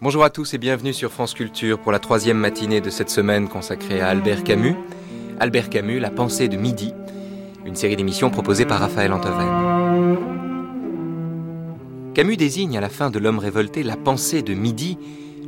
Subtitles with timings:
[0.00, 3.48] Bonjour à tous et bienvenue sur France Culture pour la troisième matinée de cette semaine
[3.48, 4.76] consacrée à Albert Camus.
[5.40, 6.94] Albert Camus, La pensée de midi,
[7.66, 10.16] une série d'émissions proposée par Raphaël Antoven.
[12.14, 14.98] Camus désigne à la fin de L'homme révolté la pensée de midi,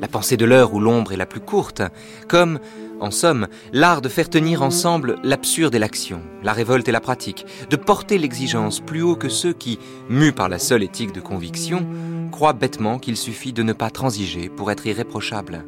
[0.01, 1.83] la pensée de l'heure où l'ombre est la plus courte,
[2.29, 2.59] comme,
[3.01, 7.47] en somme, l'art de faire tenir ensemble l'absurde et l'action, la révolte et la pratique,
[7.69, 9.79] de porter l'exigence plus haut que ceux qui,
[10.09, 11.87] mus par la seule éthique de conviction,
[12.31, 15.65] croient bêtement qu'il suffit de ne pas transiger pour être irréprochable.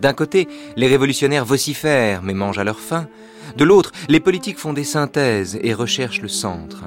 [0.00, 3.08] D'un côté, les révolutionnaires vocifèrent mais mangent à leur faim.
[3.56, 6.84] De l'autre, les politiques font des synthèses et recherchent le centre.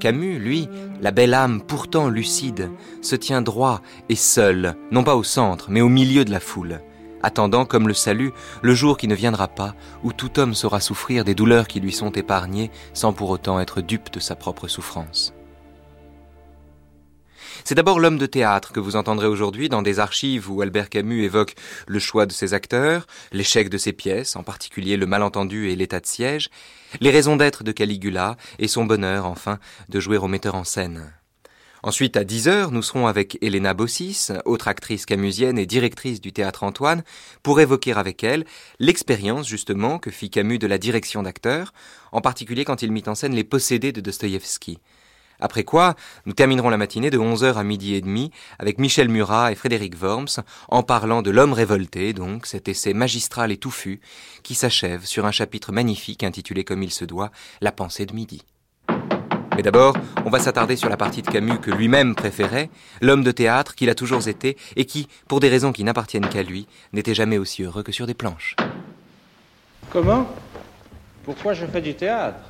[0.00, 0.68] Camus, lui,
[1.00, 2.70] la belle âme pourtant lucide,
[3.02, 6.80] se tient droit et seul, non pas au centre, mais au milieu de la foule,
[7.22, 8.32] attendant comme le salut
[8.62, 11.92] le jour qui ne viendra pas, où tout homme saura souffrir des douleurs qui lui
[11.92, 15.34] sont épargnées sans pour autant être dupe de sa propre souffrance.
[17.64, 21.24] C'est d'abord l'homme de théâtre que vous entendrez aujourd'hui dans des archives où Albert Camus
[21.24, 21.54] évoque
[21.86, 26.00] le choix de ses acteurs, l'échec de ses pièces, en particulier le malentendu et l'état
[26.00, 26.50] de siège,
[27.00, 29.58] les raisons d'être de Caligula et son bonheur, enfin,
[29.88, 31.12] de jouer au metteur en scène.
[31.82, 36.30] Ensuite, à 10 heures, nous serons avec Elena Bossis, autre actrice camusienne et directrice du
[36.30, 37.02] théâtre Antoine,
[37.42, 38.44] pour évoquer avec elle
[38.78, 41.72] l'expérience, justement, que fit Camus de la direction d'acteurs,
[42.12, 44.78] en particulier quand il mit en scène Les Possédés de Dostoïevski.
[45.40, 45.94] Après quoi,
[46.26, 49.94] nous terminerons la matinée de 11h à midi et demi avec Michel Murat et Frédéric
[50.00, 54.00] Worms en parlant de L'homme révolté, donc cet essai magistral et touffu
[54.42, 57.30] qui s'achève sur un chapitre magnifique intitulé comme il se doit
[57.60, 58.42] La pensée de midi.
[59.56, 63.30] Mais d'abord, on va s'attarder sur la partie de Camus que lui-même préférait, l'homme de
[63.30, 67.14] théâtre qu'il a toujours été et qui, pour des raisons qui n'appartiennent qu'à lui, n'était
[67.14, 68.56] jamais aussi heureux que sur des planches.
[69.90, 70.28] Comment?
[71.24, 72.40] Pourquoi je fais du théâtre?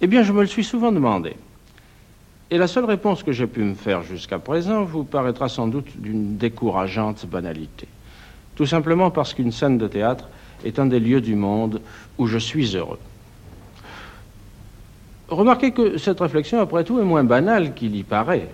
[0.00, 1.36] Eh bien, je me le suis souvent demandé.
[2.50, 6.00] Et la seule réponse que j'ai pu me faire jusqu'à présent vous paraîtra sans doute
[6.00, 7.86] d'une décourageante banalité.
[8.56, 10.28] Tout simplement parce qu'une scène de théâtre
[10.64, 11.82] est un des lieux du monde
[12.16, 12.98] où je suis heureux.
[15.28, 18.48] Remarquez que cette réflexion, après tout, est moins banale qu'il y paraît.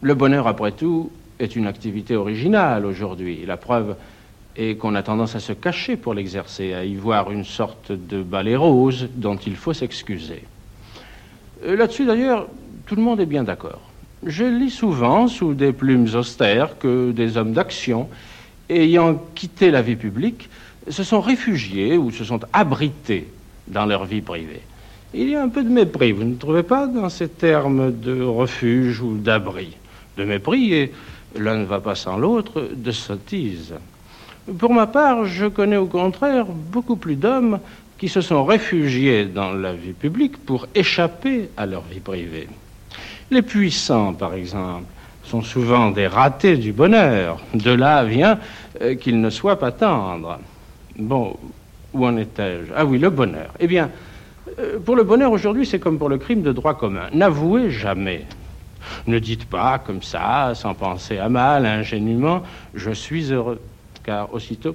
[0.00, 3.44] Le bonheur, après tout, est une activité originale aujourd'hui.
[3.44, 3.96] La preuve
[4.56, 8.22] est qu'on a tendance à se cacher pour l'exercer, à y voir une sorte de
[8.22, 10.44] balai rose dont il faut s'excuser.
[11.64, 12.46] Euh, là-dessus, d'ailleurs,
[12.88, 13.82] tout le monde est bien d'accord.
[14.24, 18.08] Je lis souvent, sous des plumes austères, que des hommes d'action,
[18.70, 20.48] ayant quitté la vie publique,
[20.88, 23.28] se sont réfugiés ou se sont abrités
[23.68, 24.62] dans leur vie privée.
[25.12, 28.22] Il y a un peu de mépris, vous ne trouvez pas, dans ces termes de
[28.22, 29.76] refuge ou d'abri?
[30.16, 30.92] De mépris, et
[31.36, 33.74] l'un ne va pas sans l'autre, de sottise.
[34.58, 37.60] Pour ma part, je connais au contraire beaucoup plus d'hommes
[37.98, 42.48] qui se sont réfugiés dans la vie publique pour échapper à leur vie privée.
[43.30, 44.84] Les puissants, par exemple,
[45.22, 47.38] sont souvent des ratés du bonheur.
[47.52, 48.38] De là vient
[48.80, 50.38] euh, qu'ils ne soient pas tendres.
[50.96, 51.36] Bon,
[51.92, 53.52] où en étais-je Ah oui, le bonheur.
[53.60, 53.90] Eh bien,
[54.58, 57.08] euh, pour le bonheur aujourd'hui, c'est comme pour le crime de droit commun.
[57.12, 58.24] N'avouez jamais.
[59.06, 62.42] Ne dites pas comme ça, sans penser à mal, ingénument,
[62.74, 63.60] je suis heureux.
[64.04, 64.74] Car aussitôt,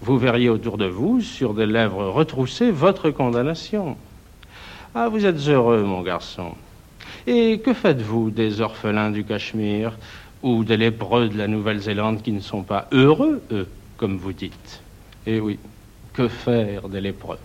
[0.00, 3.96] vous verriez autour de vous, sur des lèvres retroussées, votre condamnation.
[4.94, 6.54] Ah, vous êtes heureux, mon garçon.
[7.26, 9.96] Et que faites-vous des orphelins du Cachemire
[10.42, 14.82] ou des lépreux de la Nouvelle-Zélande qui ne sont pas heureux, eux, comme vous dites?
[15.26, 15.58] Eh oui,
[16.12, 17.38] que faire des lépreux?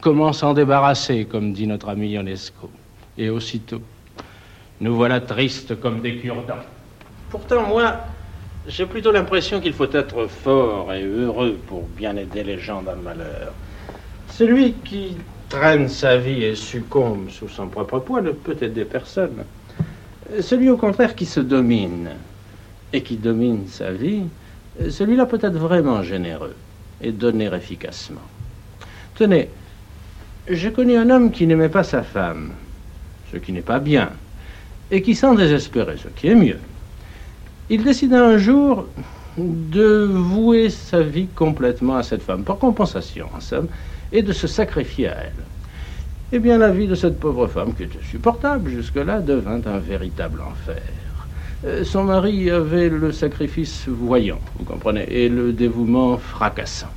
[0.00, 2.68] Comment s'en débarrasser, comme dit notre ami Ionesco?
[3.16, 3.82] Et aussitôt,
[4.80, 6.64] nous voilà tristes comme des cure-dents.
[7.30, 7.98] Pourtant, moi,
[8.66, 12.96] j'ai plutôt l'impression qu'il faut être fort et heureux pour bien aider les gens dans
[12.96, 13.52] malheur.
[14.28, 15.16] Celui qui
[15.52, 19.44] traîne sa vie et succombe sous son propre poids ne peut aider personne.
[20.40, 22.08] Celui au contraire qui se domine
[22.90, 24.22] et qui domine sa vie,
[24.88, 26.56] celui-là peut être vraiment généreux
[27.02, 28.22] et donner efficacement.
[29.14, 29.50] Tenez,
[30.48, 32.52] j'ai connu un homme qui n'aimait pas sa femme,
[33.30, 34.08] ce qui n'est pas bien,
[34.90, 36.60] et qui s'en désespérait, ce qui est mieux.
[37.68, 38.86] Il décida un jour
[39.36, 43.68] de vouer sa vie complètement à cette femme, par compensation en somme,
[44.12, 45.44] et de se sacrifier à elle.
[46.32, 50.40] Eh bien, la vie de cette pauvre femme, qui était supportable jusque-là, devint un véritable
[50.40, 50.82] enfer.
[51.64, 56.88] Euh, son mari avait le sacrifice voyant, vous comprenez, et le dévouement fracassant.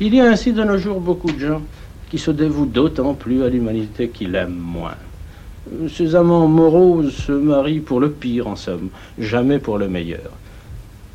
[0.00, 1.62] Il y a ainsi de nos jours beaucoup de gens
[2.10, 4.96] qui se dévouent d'autant plus à l'humanité qu'ils aiment moins.
[5.88, 8.88] Ces amants moraux se marient pour le pire, en somme,
[9.18, 10.30] jamais pour le meilleur.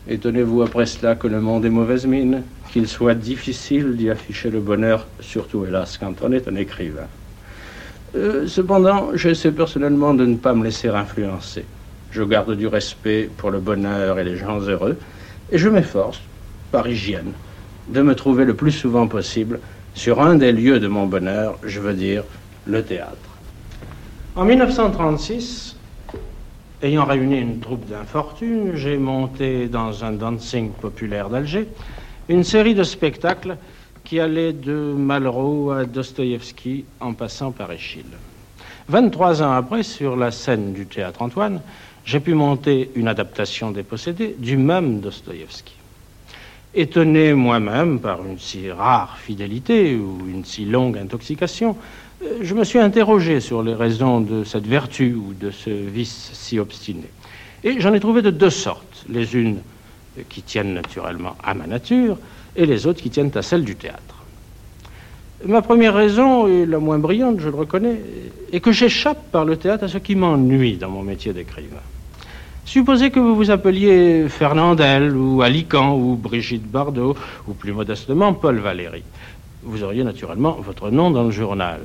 [0.07, 4.59] Étonnez-vous après cela que le monde est mauvaise mine qu'il soit difficile d'y afficher le
[4.59, 7.07] bonheur, surtout hélas quand on est un écrivain.
[8.15, 11.65] Euh, cependant, j'essaie personnellement de ne pas me laisser influencer.
[12.11, 14.97] Je garde du respect pour le bonheur et les gens heureux,
[15.51, 16.21] et je m'efforce,
[16.71, 17.33] par hygiène,
[17.87, 19.59] de me trouver le plus souvent possible
[19.93, 22.23] sur un des lieux de mon bonheur, je veux dire
[22.65, 23.17] le théâtre.
[24.35, 25.75] En 1936,
[26.81, 31.67] ayant réuni une troupe d'infortune, j'ai monté dans un dancing populaire d'Alger
[32.29, 33.57] une série de spectacles
[34.03, 38.05] qui allaient de Malraux à Dostoïevski en passant par Échille.
[38.87, 41.61] 23 ans après, sur la scène du théâtre Antoine,
[42.05, 45.73] j'ai pu monter une adaptation des possédés du même Dostoïevski.
[46.75, 51.75] Étonné moi-même par une si rare fidélité ou une si longue intoxication,
[52.23, 56.29] euh, je me suis interrogé sur les raisons de cette vertu ou de ce vice
[56.33, 57.09] si obstiné.
[57.63, 59.61] Et j'en ai trouvé de deux sortes, les unes
[60.27, 62.17] qui tiennent naturellement à ma nature
[62.55, 64.15] et les autres qui tiennent à celle du théâtre.
[65.45, 68.01] Ma première raison, et la moins brillante, je le reconnais,
[68.51, 71.77] est que j'échappe par le théâtre à ce qui m'ennuie dans mon métier d'écrivain.
[72.65, 77.15] Supposez que vous vous appeliez Fernandel ou Alican ou Brigitte Bardot
[77.47, 79.03] ou plus modestement Paul Valéry.
[79.63, 81.79] Vous auriez naturellement votre nom dans le journal.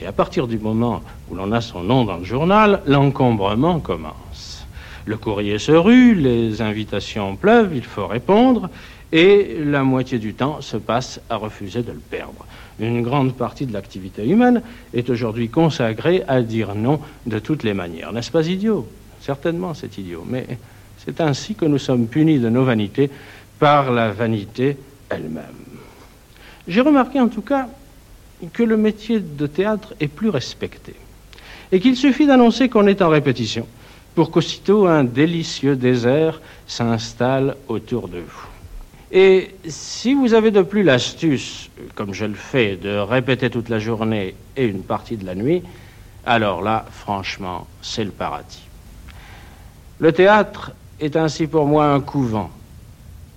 [0.00, 4.25] Et à partir du moment où l'on a son nom dans le journal, l'encombrement commence.
[5.06, 8.68] Le courrier se rue, les invitations pleuvent, il faut répondre,
[9.12, 12.44] et la moitié du temps se passe à refuser de le perdre.
[12.80, 14.62] Une grande partie de l'activité humaine
[14.92, 18.12] est aujourd'hui consacrée à dire non de toutes les manières.
[18.12, 18.88] N'est-ce pas idiot?
[19.20, 20.46] Certainement, c'est idiot, mais
[20.98, 23.08] c'est ainsi que nous sommes punis de nos vanités
[23.60, 24.76] par la vanité
[25.08, 25.44] elle-même.
[26.66, 27.68] J'ai remarqué en tout cas
[28.52, 30.94] que le métier de théâtre est plus respecté
[31.70, 33.68] et qu'il suffit d'annoncer qu'on est en répétition
[34.16, 38.46] pour qu'aussitôt un délicieux désert s'installe autour de vous.
[39.12, 43.78] Et si vous avez de plus l'astuce, comme je le fais, de répéter toute la
[43.78, 45.62] journée et une partie de la nuit,
[46.24, 48.64] alors là, franchement, c'est le paradis.
[50.00, 52.50] Le théâtre est ainsi pour moi un couvent.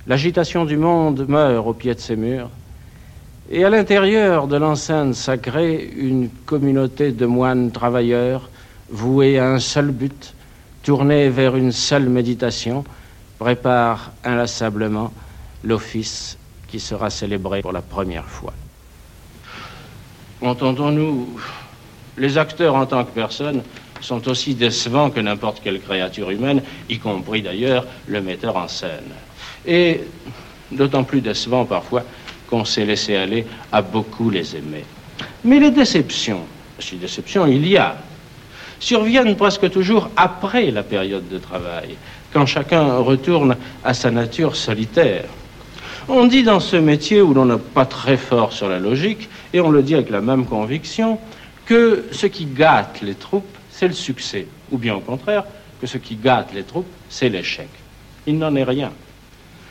[0.08, 2.50] L'agitation du monde meurt au pied de ses murs,
[3.52, 8.50] et à l'intérieur de l'enceinte sacrée, une communauté de moines travailleurs
[8.90, 10.34] voués à un seul but,
[10.84, 12.84] tournés vers une seule méditation,
[13.38, 15.12] prépare inlassablement
[15.64, 16.38] l'office
[16.68, 18.54] qui sera célébré pour la première fois.
[20.42, 21.40] Entendons-nous,
[22.18, 23.62] les acteurs en tant que personnes
[24.02, 29.12] sont aussi décevants que n'importe quelle créature humaine, y compris d'ailleurs le metteur en scène.
[29.66, 30.02] Et
[30.72, 32.04] d'autant plus décevants parfois
[32.50, 34.86] qu'on s'est laissé aller à beaucoup les aimer.
[35.44, 36.42] Mais les déceptions,
[36.80, 37.98] si déceptions il y a,
[38.80, 41.96] surviennent presque toujours après la période de travail,
[42.34, 45.26] quand chacun retourne à sa nature solitaire.
[46.08, 49.62] On dit dans ce métier où l'on n'est pas très fort sur la logique, et
[49.62, 51.20] on le dit avec la même conviction,
[51.66, 55.44] que ce qui gâte les troupes, c'est le succès, ou bien au contraire,
[55.80, 57.70] que ce qui gâte les troupes, c'est l'échec.
[58.26, 58.92] Il n'en est rien.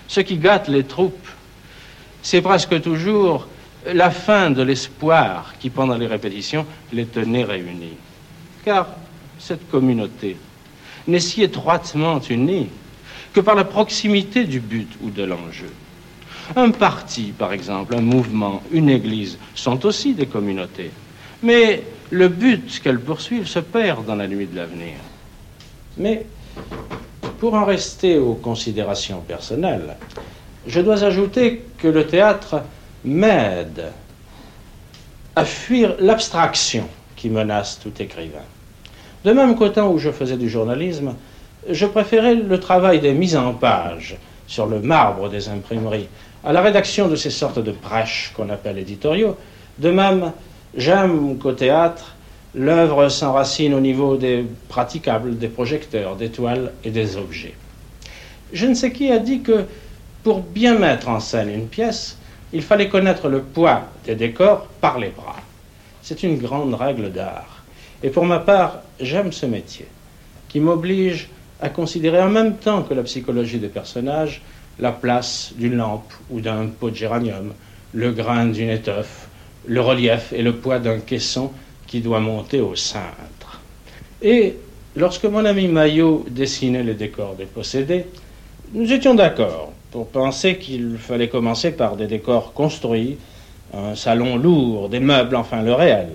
[0.07, 1.29] Ce qui gâte les troupes,
[2.23, 3.49] c'est presque toujours
[3.93, 7.97] la fin de l'espoir qui, pendant les répétitions, les tenait réunis.
[8.69, 8.87] Car
[9.39, 10.37] cette communauté
[11.07, 12.69] n'est si étroitement unie
[13.33, 15.73] que par la proximité du but ou de l'enjeu.
[16.55, 20.91] Un parti, par exemple, un mouvement, une église, sont aussi des communautés.
[21.43, 24.97] Mais le but qu'elles poursuivent se perd dans la nuit de l'avenir.
[25.97, 26.27] Mais
[27.41, 29.97] pour en rester aux considérations personnelles,
[30.67, 32.61] je dois ajouter que le théâtre
[33.03, 33.93] m'aide
[35.35, 38.45] à fuir l'abstraction qui menace tout écrivain.
[39.29, 41.15] De même qu'au temps où je faisais du journalisme,
[41.69, 44.17] je préférais le travail des mises en page
[44.47, 46.09] sur le marbre des imprimeries
[46.43, 49.37] à la rédaction de ces sortes de prêches qu'on appelle éditoriaux.
[49.77, 50.33] De même,
[50.75, 52.17] j'aime qu'au théâtre,
[52.55, 57.55] l'œuvre s'enracine au niveau des praticables, des projecteurs, des toiles et des objets.
[58.55, 59.67] Je ne sais qui a dit que
[60.23, 62.17] pour bien mettre en scène une pièce,
[62.55, 65.37] il fallait connaître le poids des décors par les bras.
[66.01, 67.58] C'est une grande règle d'art.
[68.03, 69.87] Et pour ma part, j'aime ce métier,
[70.49, 71.29] qui m'oblige
[71.61, 74.43] à considérer en même temps que la psychologie des personnages
[74.79, 77.53] la place d'une lampe ou d'un pot de géranium,
[77.93, 79.29] le grain d'une étoffe,
[79.67, 81.51] le relief et le poids d'un caisson
[81.87, 83.61] qui doit monter au cintre.
[84.23, 84.57] Et
[84.97, 88.07] lorsque mon ami Maillot dessinait les décors des possédés,
[88.73, 93.17] nous étions d'accord pour penser qu'il fallait commencer par des décors construits,
[93.75, 96.09] un salon lourd, des meubles, enfin le réel,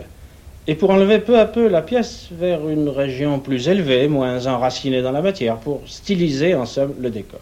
[0.67, 5.01] et pour enlever peu à peu la pièce vers une région plus élevée, moins enracinée
[5.01, 7.41] dans la matière, pour styliser en somme le décor.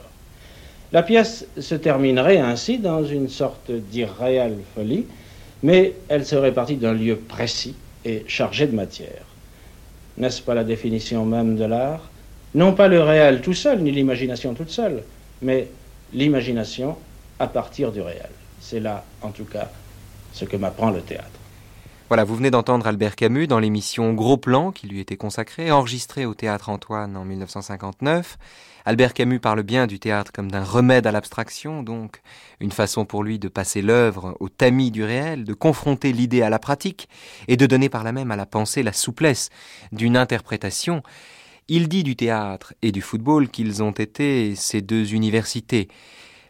[0.91, 5.05] La pièce se terminerait ainsi dans une sorte d'irréelle folie,
[5.63, 9.25] mais elle serait partie d'un lieu précis et chargé de matière.
[10.17, 12.09] N'est-ce pas la définition même de l'art?
[12.53, 15.03] Non pas le réel tout seul, ni l'imagination toute seule,
[15.41, 15.67] mais
[16.13, 16.97] l'imagination
[17.39, 18.29] à partir du réel.
[18.59, 19.71] C'est là, en tout cas,
[20.33, 21.40] ce que m'apprend le théâtre.
[22.11, 26.25] Voilà, vous venez d'entendre Albert Camus dans l'émission Gros Plan qui lui était consacrée, enregistrée
[26.25, 28.37] au Théâtre Antoine en 1959.
[28.83, 32.21] Albert Camus parle bien du théâtre comme d'un remède à l'abstraction, donc
[32.59, 36.49] une façon pour lui de passer l'œuvre au tamis du réel, de confronter l'idée à
[36.49, 37.07] la pratique
[37.47, 39.49] et de donner par là même à la pensée la souplesse
[39.93, 41.03] d'une interprétation.
[41.69, 45.87] Il dit du théâtre et du football qu'ils ont été ces deux universités.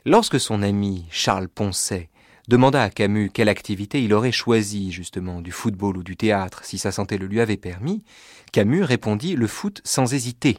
[0.08, 2.10] Lorsque son ami Charles Poncet
[2.52, 6.78] demanda à Camus quelle activité il aurait choisi, justement, du football ou du théâtre, si
[6.78, 8.04] sa santé le lui avait permis,
[8.52, 10.58] Camus répondit le foot sans hésiter.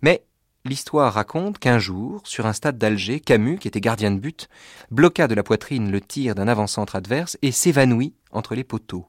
[0.00, 0.24] Mais
[0.64, 4.48] l'histoire raconte qu'un jour, sur un stade d'Alger, Camus, qui était gardien de but,
[4.90, 9.06] bloqua de la poitrine le tir d'un avant-centre adverse et s'évanouit entre les poteaux.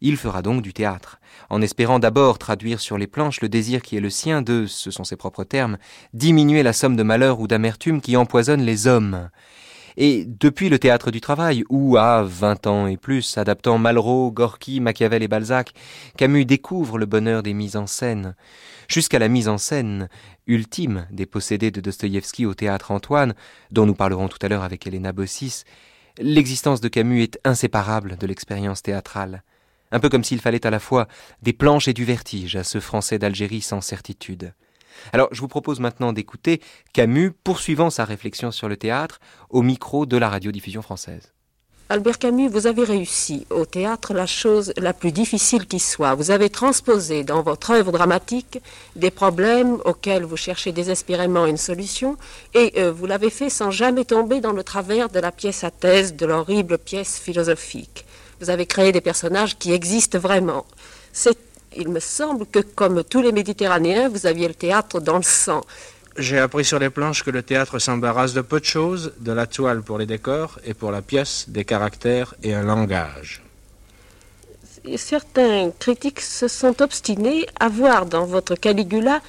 [0.00, 1.20] Il fera donc du théâtre,
[1.50, 4.90] en espérant d'abord traduire sur les planches le désir qui est le sien de, ce
[4.90, 5.78] sont ses propres termes,
[6.14, 9.30] diminuer la somme de malheur ou d'amertume qui empoisonne les hommes,
[9.96, 14.80] et depuis le théâtre du travail, où à vingt ans et plus, adaptant Malraux, Gorky,
[14.80, 15.72] Machiavel et Balzac,
[16.16, 18.34] Camus découvre le bonheur des mises en scène,
[18.88, 20.08] jusqu'à la mise en scène
[20.46, 23.34] ultime des possédés de Dostoïevski au théâtre Antoine,
[23.70, 25.64] dont nous parlerons tout à l'heure avec Elena Bossis,
[26.18, 29.42] l'existence de Camus est inséparable de l'expérience théâtrale.
[29.92, 31.08] Un peu comme s'il fallait à la fois
[31.42, 34.52] des planches et du vertige à ce Français d'Algérie sans certitude.
[35.12, 36.60] Alors je vous propose maintenant d'écouter
[36.92, 41.32] Camus poursuivant sa réflexion sur le théâtre au micro de la radiodiffusion française.
[41.88, 46.16] Albert Camus, vous avez réussi au théâtre la chose la plus difficile qui soit.
[46.16, 48.58] Vous avez transposé dans votre œuvre dramatique
[48.96, 52.16] des problèmes auxquels vous cherchez désespérément une solution,
[52.54, 55.70] et euh, vous l'avez fait sans jamais tomber dans le travers de la pièce à
[55.70, 58.04] thèse, de l'horrible pièce philosophique.
[58.40, 60.66] Vous avez créé des personnages qui existent vraiment.
[61.12, 61.38] C'est
[61.74, 65.62] il me semble que, comme tous les Méditerranéens, vous aviez le théâtre dans le sang.
[66.18, 69.46] J'ai appris sur les planches que le théâtre s'embarrasse de peu de choses, de la
[69.46, 73.42] toile pour les décors et pour la pièce, des caractères et un langage.
[74.96, 79.20] Certains critiques se sont obstinés à voir dans votre Caligula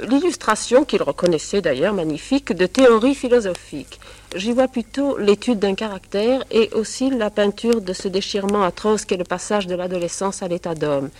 [0.00, 4.00] l'illustration, qu'ils reconnaissaient d'ailleurs magnifique, de théories philosophiques.
[4.34, 9.16] J'y vois plutôt l'étude d'un caractère et aussi la peinture de ce déchirement atroce qu'est
[9.16, 11.10] le passage de l'adolescence à l'état d'homme.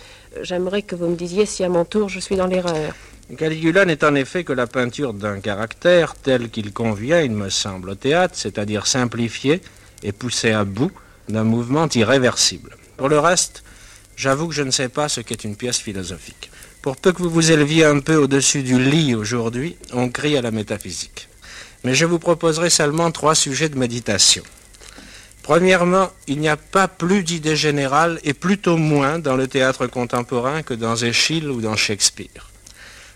[0.41, 2.93] J'aimerais que vous me disiez si à mon tour je suis dans l'erreur.
[3.37, 7.89] Caligula n'est en effet que la peinture d'un caractère tel qu'il convient, il me semble,
[7.91, 9.61] au théâtre, c'est-à-dire simplifié
[10.03, 10.91] et poussé à bout
[11.27, 12.77] d'un mouvement irréversible.
[12.97, 13.63] Pour le reste,
[14.15, 16.51] j'avoue que je ne sais pas ce qu'est une pièce philosophique.
[16.85, 20.41] Pour peu que vous vous éleviez un peu au-dessus du lit aujourd'hui, on crie à
[20.41, 21.27] la métaphysique
[21.83, 24.43] mais je vous proposerai seulement trois sujets de méditation.
[25.41, 30.63] Premièrement, il n'y a pas plus d'idées générales et plutôt moins dans le théâtre contemporain
[30.63, 32.49] que dans Échille ou dans Shakespeare.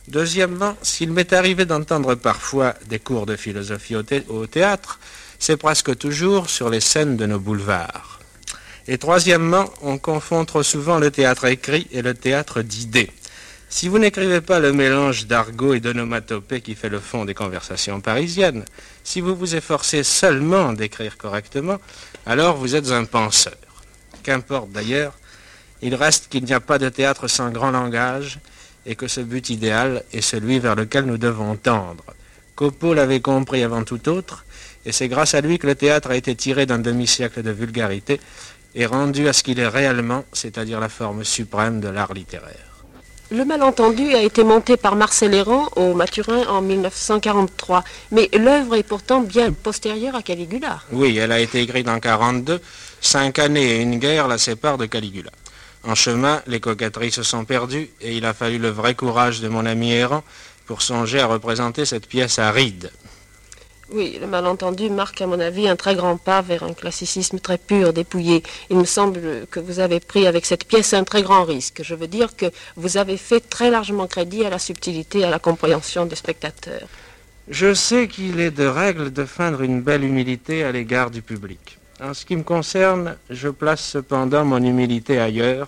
[0.07, 4.99] Deuxièmement, s'il m'est arrivé d'entendre parfois des cours de philosophie au, théâtre,
[5.37, 8.19] c'est presque toujours sur les scènes de nos boulevards.
[8.87, 13.11] Et troisièmement, on confond trop souvent le théâtre écrit et le théâtre d'idées.
[13.71, 18.01] Si vous n'écrivez pas le mélange d'argot et d'onomatopée qui fait le fond des conversations
[18.01, 18.65] parisiennes,
[19.03, 21.77] si vous vous efforcez seulement d'écrire correctement,
[22.25, 23.53] alors vous êtes un penseur.
[24.23, 25.13] Qu'importe d'ailleurs,
[25.83, 28.39] il reste qu'il n'y a pas de théâtre sans grand langage
[28.87, 32.03] et que ce but idéal est celui vers lequel nous devons tendre.
[32.55, 34.45] Copo l'avait compris avant tout autre,
[34.83, 38.19] et c'est grâce à lui que le théâtre a été tiré d'un demi-siècle de vulgarité
[38.73, 42.68] et rendu à ce qu'il est réellement, c'est-à-dire la forme suprême de l'art littéraire.
[43.31, 48.81] Le malentendu a été monté par Marcel Héran au Maturin en 1943, mais l'œuvre est
[48.81, 50.81] pourtant bien postérieure à Caligula.
[50.91, 52.59] Oui, elle a été écrite en 1942.
[53.01, 55.29] Cinq années et une guerre la séparent de Caligula.
[55.83, 59.47] En chemin, les coquetteries se sont perdues et il a fallu le vrai courage de
[59.47, 60.23] mon ami Héran
[60.65, 62.91] pour songer à représenter cette pièce à rides.
[63.91, 67.57] Oui, le malentendu marque à mon avis un très grand pas vers un classicisme très
[67.57, 68.43] pur, dépouillé.
[68.69, 71.81] Il me semble que vous avez pris avec cette pièce un très grand risque.
[71.83, 75.39] Je veux dire que vous avez fait très largement crédit à la subtilité à la
[75.39, 76.87] compréhension des spectateurs.
[77.49, 81.79] Je sais qu'il est de règle de feindre une belle humilité à l'égard du public.
[81.99, 85.67] En ce qui me concerne, je place cependant mon humilité ailleurs,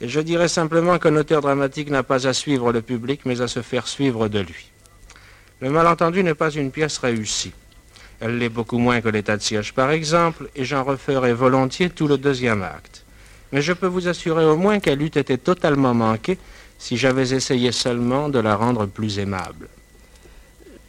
[0.00, 3.60] je dirais simplement qu'un auteur dramatique n'a pas à suivre le public, mais à se
[3.60, 4.70] faire suivre de lui.
[5.60, 7.52] Le malentendu n'est pas une pièce réussie.
[8.20, 12.08] Elle l'est beaucoup moins que l'état de siège, par exemple, et j'en referai volontiers tout
[12.08, 13.04] le deuxième acte.
[13.52, 16.38] Mais je peux vous assurer au moins qu'elle eût été totalement manquée
[16.78, 19.68] si j'avais essayé seulement de la rendre plus aimable.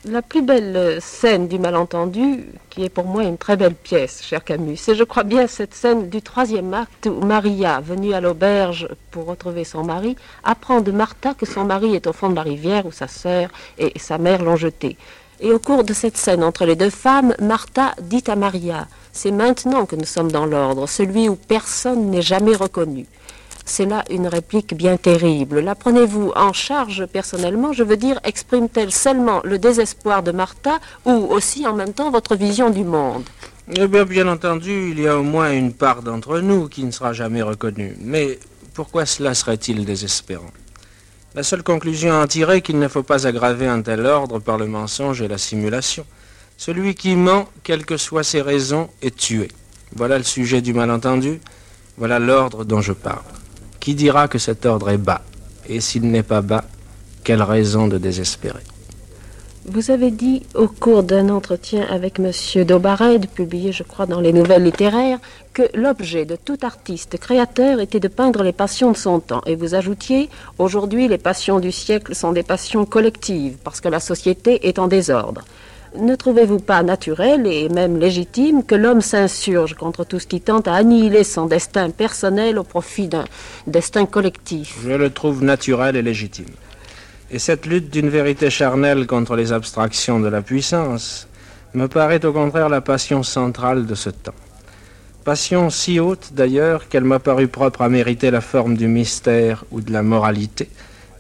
[0.08, 4.44] La plus belle scène du malentendu, qui est pour moi une très belle pièce, cher
[4.44, 8.88] Camus, c'est, je crois bien, cette scène du troisième acte où Maria, venue à l'auberge
[9.10, 12.44] pour retrouver son mari, apprend de Martha que son mari est au fond de la
[12.44, 14.96] rivière où sa sœur et sa mère l'ont jeté.
[15.40, 19.32] Et au cours de cette scène entre les deux femmes, Martha dit à Maria C'est
[19.32, 23.08] maintenant que nous sommes dans l'ordre, celui où personne n'est jamais reconnu.
[23.68, 25.60] C'est là une réplique bien terrible.
[25.60, 31.12] La prenez-vous en charge personnellement Je veux dire, exprime-t-elle seulement le désespoir de Martha ou
[31.12, 33.24] aussi en même temps votre vision du monde
[33.76, 36.92] Eh bien, bien entendu, il y a au moins une part d'entre nous qui ne
[36.92, 37.98] sera jamais reconnue.
[38.00, 38.40] Mais
[38.76, 40.52] pourquoi cela serait-il désespérant
[41.34, 44.38] La seule conclusion à en tirer est qu'il ne faut pas aggraver un tel ordre
[44.38, 46.06] par le mensonge et la simulation.
[46.56, 49.48] Celui qui ment, quelles que soient ses raisons, est tué.
[49.96, 51.42] Voilà le sujet du malentendu,
[51.98, 53.24] voilà l'ordre dont je parle.
[53.86, 55.22] Qui dira que cet ordre est bas?
[55.70, 56.64] Et s'il n'est pas bas,
[57.24, 58.64] quelle raison de désespérer?
[59.66, 62.32] Vous avez dit au cours d'un entretien avec M.
[62.66, 65.20] Daubared, publié je crois dans les nouvelles littéraires,
[65.54, 69.44] que l'objet de tout artiste créateur était de peindre les passions de son temps.
[69.46, 74.00] Et vous ajoutiez, aujourd'hui les passions du siècle sont des passions collectives, parce que la
[74.00, 75.44] société est en désordre
[75.98, 80.68] ne trouvez-vous pas naturel et même légitime que l'homme s'insurge contre tout ce qui tente
[80.68, 83.26] à annihiler son destin personnel au profit d'un
[83.68, 84.78] destin collectif?
[84.84, 86.54] Je le trouve naturel et légitime.
[87.32, 91.28] Et cette lutte d'une vérité charnelle contre les abstractions de la puissance
[91.74, 94.36] me paraît au contraire la passion centrale de ce temps.
[95.24, 99.82] Passion si haute d'ailleurs qu'elle m'a paru propre à mériter la forme du mystère ou
[99.82, 100.70] de la moralité,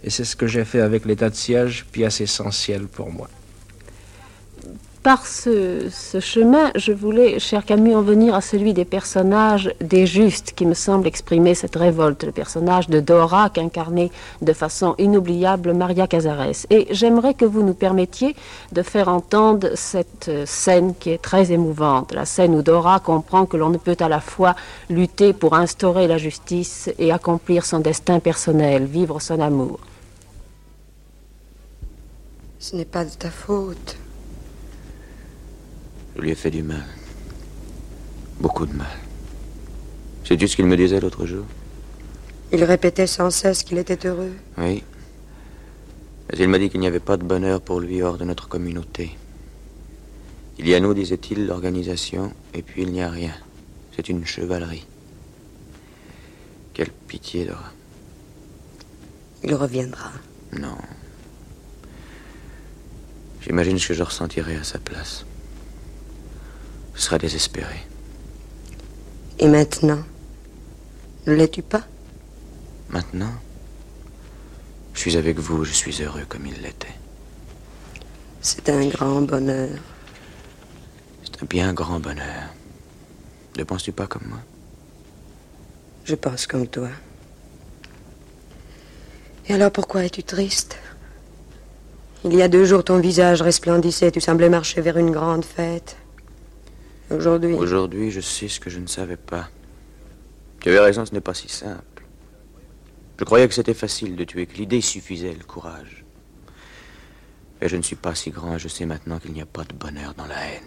[0.03, 3.27] et c'est ce que j'ai fait avec l'état de siège, pièce essentielle pour moi
[5.05, 5.87] par ce,
[6.19, 10.73] chemin, je voulais, cher Camus, en venir à celui des personnages des justes qui me
[10.73, 14.09] semble exprimer cette révolte, le personnage de Dora qu'incarnait
[14.41, 16.65] de façon inoubliable Maria Cazares.
[16.71, 18.35] Et j'aimerais que vous nous permettiez
[18.71, 23.57] de faire entendre cette scène qui est très émouvante, la scène où Dora comprend que
[23.57, 24.55] l'on ne peut à la fois
[24.89, 29.79] lutter pour instaurer la justice et accomplir son destin personnel, vivre son amour.
[32.57, 33.97] Ce n'est pas de ta faute.
[36.15, 36.85] Je lui ai fait du mal.
[38.39, 38.97] Beaucoup de mal.
[40.23, 41.45] Sais-tu ce qu'il me disait l'autre jour
[42.51, 44.33] Il répétait sans cesse qu'il était heureux.
[44.57, 44.83] Oui.
[46.31, 48.47] Mais il m'a dit qu'il n'y avait pas de bonheur pour lui hors de notre
[48.47, 49.15] communauté.
[50.57, 53.33] Il y a nous, disait-il, l'organisation, et puis il n'y a rien.
[53.95, 54.85] C'est une chevalerie.
[56.73, 57.71] Quelle pitié, Dora.
[59.43, 60.11] Il reviendra.
[60.53, 60.77] Non.
[63.41, 65.25] J'imagine ce que je ressentirais à sa place.
[66.95, 67.75] Je serais désespéré.
[69.39, 70.03] Et maintenant
[71.27, 71.83] Ne l'es-tu pas?
[72.89, 73.33] Maintenant
[74.93, 76.87] Je suis avec vous, je suis heureux comme il l'était.
[78.41, 79.77] C'est un grand bonheur.
[81.23, 82.53] C'est un bien grand bonheur.
[83.57, 84.39] Ne penses-tu pas comme moi?
[86.05, 86.89] Je pense comme toi.
[89.47, 90.77] Et alors pourquoi es-tu triste?
[92.23, 95.97] Il y a deux jours, ton visage resplendissait, tu semblais marcher vers une grande fête.
[97.11, 97.53] Aujourd'hui.
[97.53, 99.49] Aujourd'hui, je sais ce que je ne savais pas.
[100.59, 102.03] Tu avais raison, ce n'est pas si simple.
[103.19, 106.03] Je croyais que c'était facile de tuer, que l'idée suffisait, le courage.
[107.61, 109.73] Et je ne suis pas si grand, je sais maintenant qu'il n'y a pas de
[109.73, 110.63] bonheur dans la haine.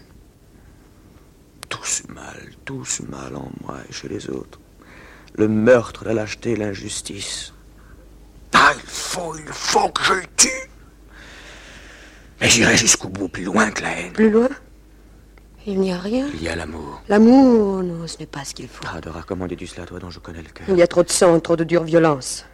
[1.68, 4.60] Tout ce mal, tout ce mal en moi et chez les autres.
[5.34, 7.52] Le meurtre, la lâcheté, l'injustice.
[8.54, 10.70] Ah, il faut, il faut que je le tue.
[12.40, 14.12] Mais j'irai jusqu'au bout, plus loin que la haine.
[14.12, 14.48] Plus loin?
[15.68, 16.26] Il n'y a rien.
[16.32, 17.02] Il y a l'amour.
[17.08, 18.84] L'amour, non, ce n'est pas ce qu'il faut.
[18.90, 21.02] Ah, Dora, comment dis-tu cela, toi dont je connais le cœur Il y a trop
[21.02, 22.46] de sang, trop de dure violence.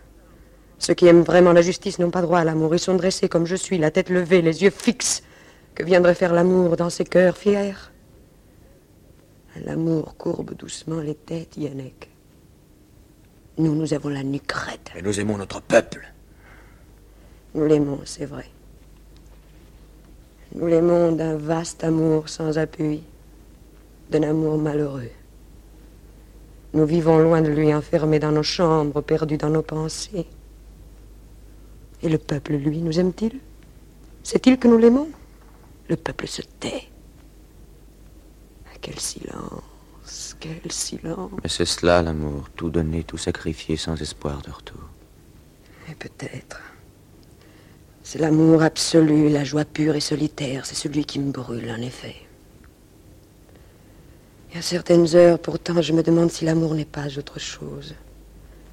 [0.78, 2.74] Ceux qui aiment vraiment la justice n'ont pas droit à l'amour.
[2.74, 5.22] Ils sont dressés comme je suis, la tête levée, les yeux fixes.
[5.76, 7.74] Que viendrait faire l'amour dans ces cœurs fiers?
[9.64, 12.10] L'amour courbe doucement les têtes, Yannick.
[13.58, 14.90] Nous, nous avons la nuque raide.
[14.96, 16.12] Et nous aimons notre peuple.
[17.54, 18.46] Nous l'aimons, c'est vrai.
[20.54, 23.02] Nous l'aimons d'un vaste amour sans appui,
[24.10, 25.10] d'un amour malheureux.
[26.74, 30.26] Nous vivons loin de lui, enfermés dans nos chambres, perdus dans nos pensées.
[32.02, 33.40] Et le peuple, lui, nous aime-t-il?
[34.22, 35.08] Sait-il que nous l'aimons?
[35.88, 36.88] Le peuple se tait.
[38.66, 41.30] Ah, quel silence, quel silence.
[41.42, 44.80] Mais c'est cela l'amour, tout donner, tout sacrifier sans espoir de retour.
[45.90, 46.60] Et peut-être.
[48.04, 50.66] C'est l'amour absolu, la joie pure et solitaire.
[50.66, 52.14] C'est celui qui me brûle, en effet.
[54.52, 57.94] Et à certaines heures, pourtant, je me demande si l'amour n'est pas autre chose.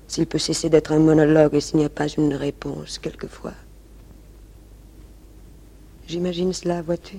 [0.08, 3.54] S'il peut cesser d'être un monologue et s'il n'y a pas une réponse, quelquefois.
[6.08, 7.17] J'imagine cela, vois-tu.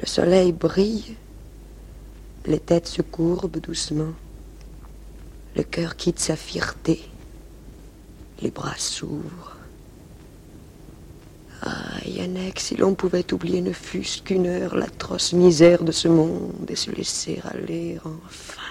[0.00, 1.16] Le soleil brille,
[2.46, 4.14] les têtes se courbent doucement,
[5.54, 7.02] le cœur quitte sa fierté,
[8.40, 9.59] les bras s'ouvrent.
[11.62, 16.66] Ah, Yannick, si l'on pouvait oublier ne fût-ce qu'une heure l'atroce misère de ce monde
[16.68, 18.62] et se laisser aller enfin.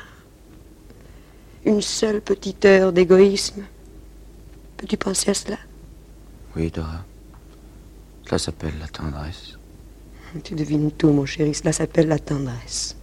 [1.66, 3.64] Une seule petite heure d'égoïsme.
[4.78, 5.58] Peux-tu penser à cela?
[6.56, 7.04] Oui, Dora.
[8.26, 9.54] Cela s'appelle la tendresse.
[10.44, 11.54] Tu devines tout, mon chéri.
[11.54, 12.96] Cela s'appelle la tendresse.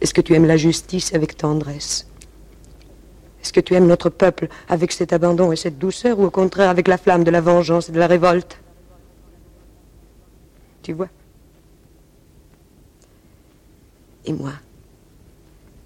[0.00, 2.07] Est-ce que tu aimes la justice avec tendresse?
[3.42, 6.70] Est-ce que tu aimes notre peuple avec cet abandon et cette douceur ou au contraire
[6.70, 8.60] avec la flamme de la vengeance et de la révolte?
[10.82, 11.08] Tu vois?
[14.24, 14.52] Et moi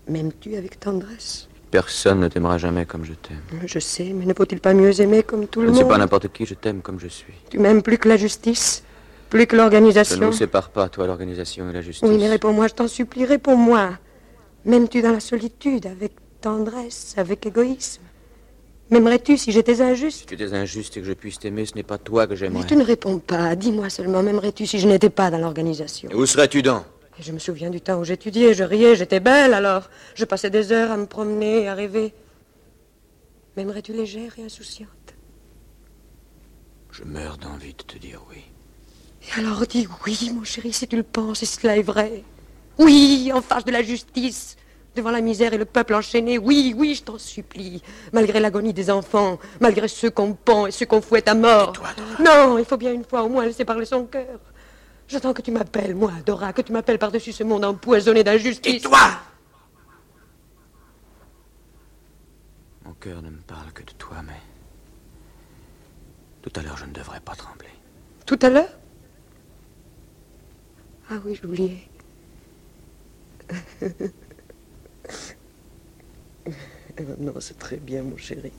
[0.08, 1.48] M'aimes-tu avec tendresse?
[1.70, 3.40] Personne ne t'aimera jamais comme je t'aime.
[3.66, 5.88] Je sais, mais ne faut-il pas mieux aimer comme tout le Je ne monde sais
[5.88, 7.32] pas n'importe qui, je t'aime comme je suis.
[7.50, 8.82] Tu m'aimes plus que la justice
[9.30, 12.06] Plus que Ça ne l'organisation nous sépare pas, toi, l'organisation et la justice.
[12.06, 13.90] Oui, mais réponds-moi, je t'en supplie, réponds-moi.
[14.66, 16.12] M'aimes-tu dans la solitude, avec
[16.42, 18.02] tendresse, avec égoïsme
[18.90, 20.18] M'aimerais-tu si j'étais injuste?
[20.20, 22.36] Si tu étais injuste et que je puisse t'aimer, ce n'est pas toi que Mais
[22.36, 22.66] j'aimerais.
[22.66, 23.56] tu ne réponds pas.
[23.56, 26.10] Dis-moi seulement, m'aimerais-tu si je n'étais pas dans l'organisation?
[26.10, 26.84] Et où serais-tu donc?
[27.18, 29.88] Et Je me souviens du temps où j'étudiais, je riais, j'étais belle alors.
[30.14, 32.12] Je passais des heures à me promener, à rêver.
[33.56, 34.88] M'aimerais-tu légère et insouciante?
[36.90, 38.42] Je meurs d'envie de te dire oui.
[39.22, 42.22] Et alors dis oui, mon chéri, si tu le penses, et cela est vrai.
[42.78, 44.56] Oui, en face de la justice,
[44.94, 46.38] devant la misère et le peuple enchaîné.
[46.38, 47.82] Oui, oui, je t'en supplie.
[48.12, 51.72] Malgré l'agonie des enfants, malgré ceux qu'on pend et ceux qu'on fouette à mort.
[51.72, 51.88] Tais-toi,
[52.20, 54.38] non, il faut bien une fois au moins laisser parler son cœur.
[55.08, 58.82] J'attends que tu m'appelles, moi, Dora, que tu m'appelles par-dessus ce monde empoisonné d'injustice.
[58.82, 58.98] toi
[62.84, 64.40] Mon cœur ne me parle que de toi, mais.
[66.42, 67.68] Tout à l'heure, je ne devrais pas trembler.
[68.26, 68.70] Tout à l'heure?
[71.10, 71.88] Ah oui, j'oubliais.
[77.18, 78.52] non, c'est très bien, mon chéri.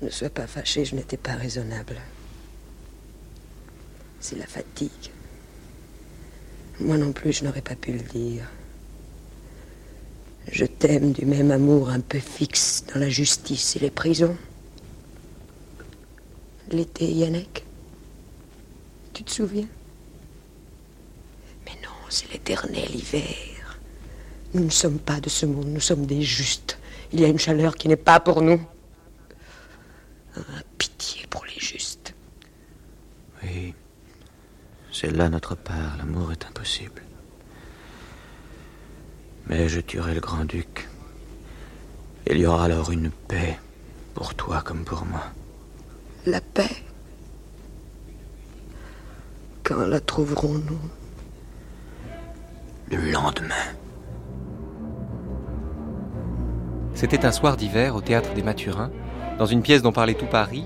[0.00, 1.96] Ne sois pas fâché, je n'étais pas raisonnable.
[4.20, 5.10] C'est la fatigue.
[6.80, 8.44] Moi non plus, je n'aurais pas pu le dire.
[10.50, 14.36] Je t'aime du même amour un peu fixe dans la justice et les prisons.
[16.70, 17.64] L'été, Yannick
[19.12, 19.68] Tu te souviens?
[22.08, 23.78] C'est l'éternel hiver.
[24.54, 26.78] Nous ne sommes pas de ce monde, nous sommes des justes.
[27.12, 28.60] Il y a une chaleur qui n'est pas pour nous.
[30.36, 30.40] Ah,
[30.78, 32.14] pitié pour les justes.
[33.42, 33.74] Oui.
[34.92, 35.96] C'est là notre part.
[35.98, 37.02] L'amour est impossible.
[39.46, 40.88] Mais je tuerai le grand-duc.
[42.26, 43.58] Il y aura alors une paix.
[44.14, 45.22] Pour toi comme pour moi.
[46.26, 46.82] La paix.
[49.62, 50.80] Quand la trouverons-nous?
[52.90, 53.54] Le lendemain.
[56.94, 58.90] C'était un soir d'hiver au théâtre des Mathurins,
[59.38, 60.64] dans une pièce dont parlait tout Paris,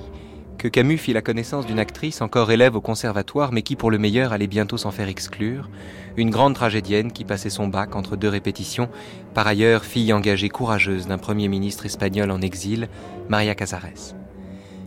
[0.57, 3.99] que Camus fit la connaissance d'une actrice encore élève au conservatoire, mais qui, pour le
[3.99, 5.69] meilleur, allait bientôt s'en faire exclure,
[6.17, 8.89] une grande tragédienne qui passait son bac entre deux répétitions,
[9.35, 12.89] par ailleurs fille engagée courageuse d'un premier ministre espagnol en exil,
[13.29, 14.15] Maria Casares.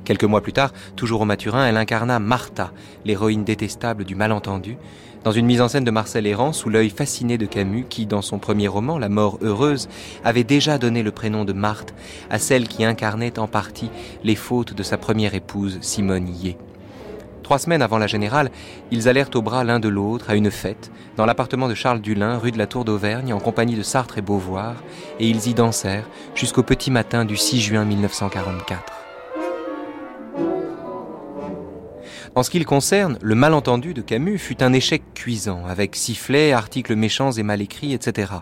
[0.05, 2.71] Quelques mois plus tard, toujours au Maturin, elle incarna Martha,
[3.03, 4.77] l'héroïne détestable du malentendu,
[5.25, 8.21] dans une mise en scène de Marcel Errand sous l'œil fasciné de Camus qui, dans
[8.21, 9.89] son premier roman, La mort heureuse,
[10.23, 11.95] avait déjà donné le prénom de Marthe
[12.29, 13.89] à celle qui incarnait en partie
[14.23, 16.57] les fautes de sa première épouse, Simone Yé.
[17.41, 18.51] Trois semaines avant la générale,
[18.91, 22.37] ils allèrent au bras l'un de l'autre à une fête, dans l'appartement de Charles Dulin,
[22.37, 24.75] rue de la Tour d'Auvergne, en compagnie de Sartre et Beauvoir,
[25.19, 28.94] et ils y dansèrent jusqu'au petit matin du 6 juin 1944.
[32.37, 36.51] En ce qui le concerne, le malentendu de Camus fut un échec cuisant, avec sifflets,
[36.51, 38.33] articles méchants et mal écrits, etc.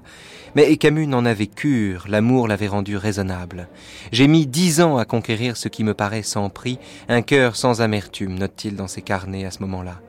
[0.55, 3.67] Mais Camus n'en avait cure, l'amour l'avait rendu raisonnable.
[4.11, 7.81] J'ai mis dix ans à conquérir ce qui me paraît sans prix, un cœur sans
[7.81, 9.99] amertume, note-t-il dans ses carnets à ce moment-là.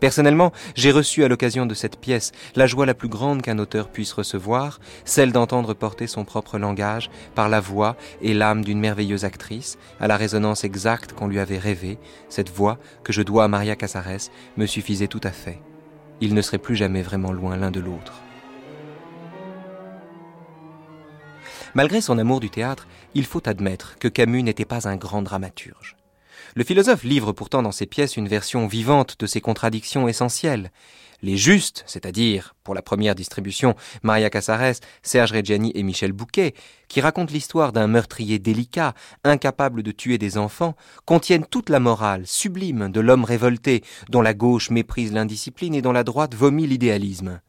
[0.00, 3.88] Personnellement, j'ai reçu à l'occasion de cette pièce la joie la plus grande qu'un auteur
[3.88, 9.24] puisse recevoir, celle d'entendre porter son propre langage par la voix et l'âme d'une merveilleuse
[9.24, 11.98] actrice, à la résonance exacte qu'on lui avait rêvée.
[12.28, 15.60] Cette voix que je dois à Maria Casares me suffisait tout à fait.
[16.20, 18.22] Ils ne seraient plus jamais vraiment loin l'un de l'autre.
[21.74, 25.97] Malgré son amour du théâtre, il faut admettre que Camus n'était pas un grand dramaturge.
[26.58, 30.72] Le philosophe livre pourtant dans ses pièces une version vivante de ses contradictions essentielles.
[31.22, 36.54] Les justes, c'est-à-dire, pour la première distribution, Maria Casares, Serge Reggiani et Michel Bouquet,
[36.88, 42.26] qui racontent l'histoire d'un meurtrier délicat, incapable de tuer des enfants, contiennent toute la morale
[42.26, 47.40] sublime de l'homme révolté, dont la gauche méprise l'indiscipline et dont la droite vomit l'idéalisme.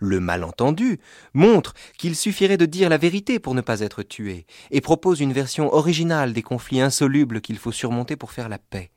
[0.00, 0.98] Le malentendu
[1.34, 5.32] montre qu'il suffirait de dire la vérité pour ne pas être tué, et propose une
[5.32, 8.90] version originale des conflits insolubles qu'il faut surmonter pour faire la paix.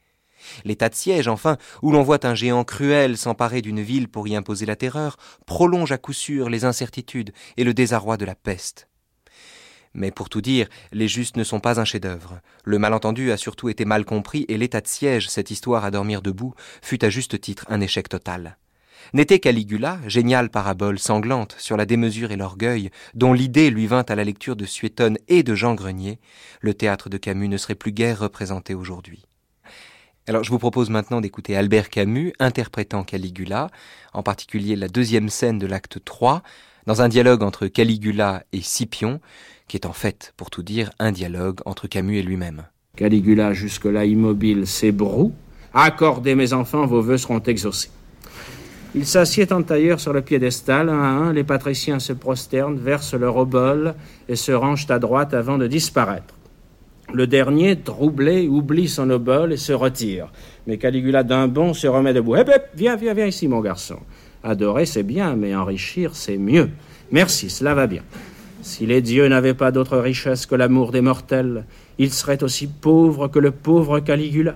[0.65, 4.35] L'état de siège, enfin, où l'on voit un géant cruel s'emparer d'une ville pour y
[4.35, 8.87] imposer la terreur, prolonge à coup sûr les incertitudes et le désarroi de la peste.
[9.93, 12.39] Mais pour tout dire, les justes ne sont pas un chef-d'œuvre.
[12.63, 16.21] Le malentendu a surtout été mal compris et l'état de siège, cette histoire à dormir
[16.21, 18.57] debout, fut à juste titre un échec total.
[19.11, 24.15] N'était Caligula, géniale parabole sanglante sur la démesure et l'orgueil, dont l'idée lui vint à
[24.15, 26.19] la lecture de Suétone et de Jean Grenier,
[26.61, 29.25] le théâtre de Camus ne serait plus guère représenté aujourd'hui.
[30.27, 33.69] Alors je vous propose maintenant d'écouter Albert Camus interprétant Caligula,
[34.13, 36.41] en particulier la deuxième scène de l'acte 3,
[36.85, 39.19] dans un dialogue entre Caligula et Scipion,
[39.67, 42.65] qui est en fait, pour tout dire, un dialogue entre Camus et lui-même.
[42.95, 45.33] Caligula, jusque-là immobile, s'ébroue.
[45.73, 47.89] Accordez mes enfants, vos vœux seront exaucés.
[48.95, 53.15] Il s'assied en tailleur sur le piédestal, un à un, les patriciens se prosternent, versent
[53.15, 53.95] leur obole
[54.29, 56.35] et se rangent à droite avant de disparaître.
[57.11, 60.31] Le dernier, troublé, oublie son obole et se retire.
[60.67, 62.35] Mais Caligula d'un bond se remet debout.
[62.35, 62.43] Eh,
[62.75, 63.97] viens, viens, viens ici, mon garçon.
[64.43, 66.69] Adorer, c'est bien, mais enrichir, c'est mieux.
[67.11, 68.03] Merci, cela va bien.
[68.61, 71.65] Si les dieux n'avaient pas d'autre richesse que l'amour des mortels,
[71.97, 74.55] ils seraient aussi pauvres que le pauvre Caligula.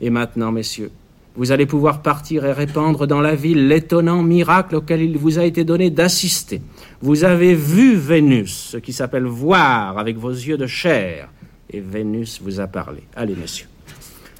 [0.00, 0.90] Et maintenant, messieurs,
[1.38, 5.44] vous allez pouvoir partir et répandre dans la ville l'étonnant miracle auquel il vous a
[5.44, 6.60] été donné d'assister.
[7.00, 11.28] Vous avez vu Vénus, ce qui s'appelle voir avec vos yeux de chair
[11.70, 13.04] et Vénus vous a parlé.
[13.14, 13.68] Allez, messieurs.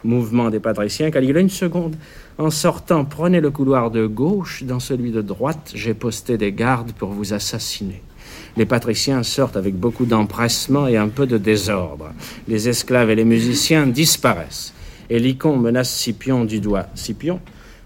[0.02, 1.94] Mouvement des patriciens, Caligula, une seconde.
[2.36, 6.92] En sortant, prenez le couloir de gauche, dans celui de droite, j'ai posté des gardes
[6.92, 8.02] pour vous assassiner.
[8.56, 12.10] Les patriciens sortent avec beaucoup d'empressement et un peu de désordre.
[12.48, 14.72] Les esclaves et les musiciens disparaissent.
[15.10, 16.86] Et Lycon menace Scipion du doigt.
[16.94, 17.40] Scipion,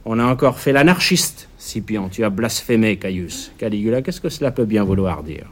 [0.04, 1.48] on a encore fait l'anarchiste.
[1.56, 3.52] Scipion, tu as blasphémé, Caius.
[3.58, 5.46] Caligula, qu'est-ce que cela peut bien vouloir dire?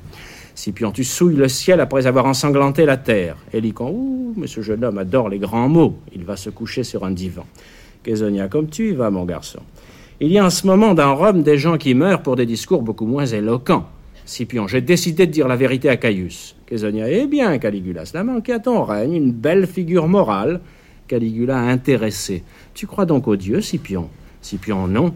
[0.56, 3.36] Scipion, tu souilles le ciel après avoir ensanglanté la terre.
[3.52, 5.96] Hélicon, ouh, mais ce jeune homme adore les grands mots.
[6.12, 7.46] Il va se coucher sur un divan.
[8.02, 9.60] Késonia, comme tu y vas, mon garçon.
[10.18, 12.82] Il y a en ce moment dans Rome des gens qui meurent pour des discours
[12.82, 13.86] beaucoup moins éloquents.
[14.26, 16.56] Scipion, j'ai décidé de dire la vérité à Caius.
[16.66, 20.60] Késonia, eh bien, Caligula, cela manque à ton règne, une belle figure morale.
[21.10, 22.44] Caligula intéressé.
[22.72, 24.08] Tu crois donc au Dieu, Scipion?
[24.40, 25.12] Scipion, non.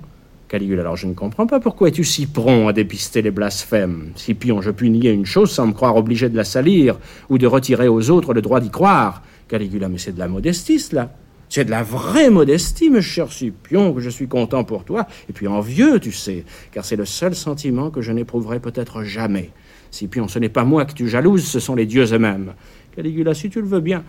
[0.48, 4.10] Caligula, alors je ne comprends pas pourquoi es-tu si prompt à dépister les blasphèmes.
[4.16, 6.98] Scipion, je puis nier une chose sans me croire obligé de la salir
[7.30, 9.22] ou de retirer aux autres le droit d'y croire.
[9.46, 11.14] Caligula, mais c'est de la modestie, cela.
[11.48, 15.32] C'est de la vraie modestie, mon cher Scipion, que je suis content pour toi, et
[15.32, 19.52] puis envieux, tu sais, car c'est le seul sentiment que je n'éprouverai peut-être jamais.
[19.92, 22.54] Scipion, ce n'est pas moi que tu jalouses, ce sont les dieux eux-mêmes.
[22.96, 24.02] Caligula, si tu le veux bien,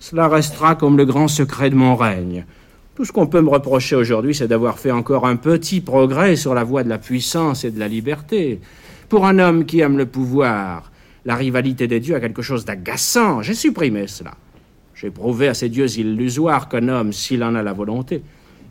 [0.00, 2.46] cela restera comme le grand secret de mon règne.
[2.96, 6.54] Tout ce qu'on peut me reprocher aujourd'hui, c'est d'avoir fait encore un petit progrès sur
[6.54, 8.60] la voie de la puissance et de la liberté.
[9.08, 10.90] Pour un homme qui aime le pouvoir,
[11.26, 13.42] la rivalité des dieux a quelque chose d'agaçant.
[13.42, 14.32] J'ai supprimé cela.
[14.94, 18.22] J'ai prouvé à ces dieux illusoires qu'un homme, s'il en a la volonté,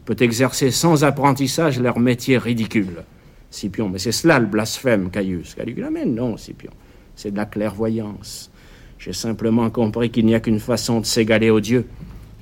[0.06, 3.04] peut exercer sans apprentissage leur métier ridicule.
[3.52, 5.56] Scipion, mais c'est cela le blasphème, Caius.
[5.56, 6.72] Caligula, non, Scipion,
[7.16, 8.52] c'est de la clairvoyance.
[9.00, 11.88] J'ai simplement compris qu'il n'y a qu'une façon de s'égaler aux dieux,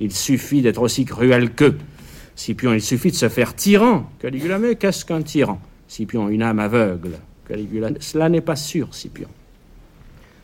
[0.00, 1.78] il suffit d'être aussi cruel qu'eux.
[2.34, 4.10] Scipion, il suffit de se faire tyran.
[4.18, 5.60] Caligula, mais qu'est-ce qu'un tyran?
[5.86, 7.12] Scipion, une âme aveugle.
[7.48, 9.28] Caligula, cela n'est pas sûr, Scipion.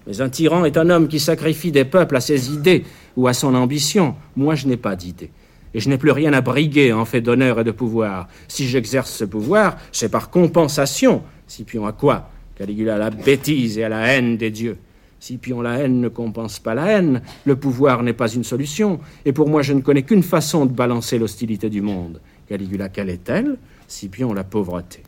[0.07, 2.85] Mais un tyran est un homme qui sacrifie des peuples à ses idées
[3.16, 4.14] ou à son ambition.
[4.37, 5.31] Moi, je n'ai pas d'idée.
[5.72, 8.29] Et je n'ai plus rien à briguer en fait d'honneur et de pouvoir.
[8.46, 11.22] Si j'exerce ce pouvoir, c'est par compensation.
[11.48, 12.31] Scipion, à quoi?
[12.57, 14.77] Caligula, à la bêtise et à la haine des dieux.
[15.25, 19.33] Scipion, la haine ne compense pas la haine, le pouvoir n'est pas une solution, et
[19.33, 22.21] pour moi je ne connais qu'une façon de balancer l'hostilité du monde.
[22.47, 23.57] Caligula, quelle est-elle?
[23.89, 25.03] Scipion, la pauvreté.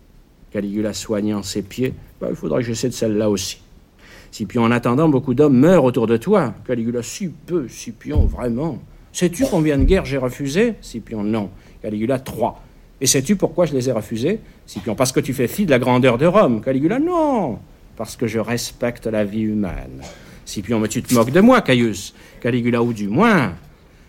[0.50, 3.60] Caligula soignant ses pieds, bah, il faudrait que j'essaie de celle-là aussi.
[4.30, 6.54] Scipion, en attendant, beaucoup d'hommes meurent autour de toi.
[6.66, 8.78] Caligula, si peu, Scipion, vraiment.
[9.12, 10.76] Sais-tu combien de guerres j'ai refusées?
[10.80, 11.50] Scipion, non.
[11.82, 12.62] Caligula, trois.
[13.02, 14.40] Et sais-tu pourquoi je les ai refusées?
[14.64, 16.62] Scipion, parce que tu fais fi de la grandeur de Rome.
[16.62, 17.58] Caligula, non
[17.96, 20.02] parce que je respecte la vie humaine.
[20.44, 22.14] Scipion, mais tu te moques de moi, Caius.
[22.40, 23.54] Caligula, ou du moins,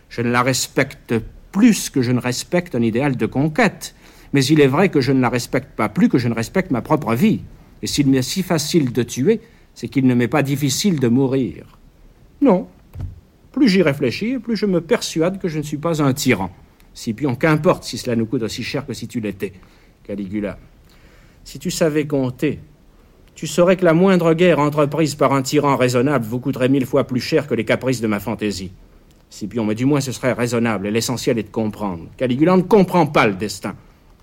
[0.10, 1.16] je ne la respecte
[1.52, 3.96] plus que je ne respecte un idéal de conquête.
[4.34, 6.70] Mais il est vrai que je ne la respecte pas plus que je ne respecte
[6.70, 7.42] ma propre vie.
[7.82, 9.42] Et s'il m'est si facile de tuer,
[9.74, 11.66] c'est qu'il ne m'est pas difficile de mourir.
[12.42, 12.68] Non.
[13.52, 16.52] Plus j'y réfléchis, plus je me persuade que je ne suis pas un tyran.
[16.94, 19.54] Scipion, qu'importe si cela nous coûte aussi cher que si tu l'étais.
[20.04, 20.60] Caligula.
[21.44, 22.60] Si tu savais compter,
[23.38, 27.04] tu saurais que la moindre guerre entreprise par un tyran raisonnable vous coûterait mille fois
[27.04, 28.72] plus cher que les caprices de ma fantaisie.
[29.30, 32.06] Scipion, mais du moins ce serait raisonnable, et l'essentiel est de comprendre.
[32.18, 33.76] Caligula ne comprend pas le destin.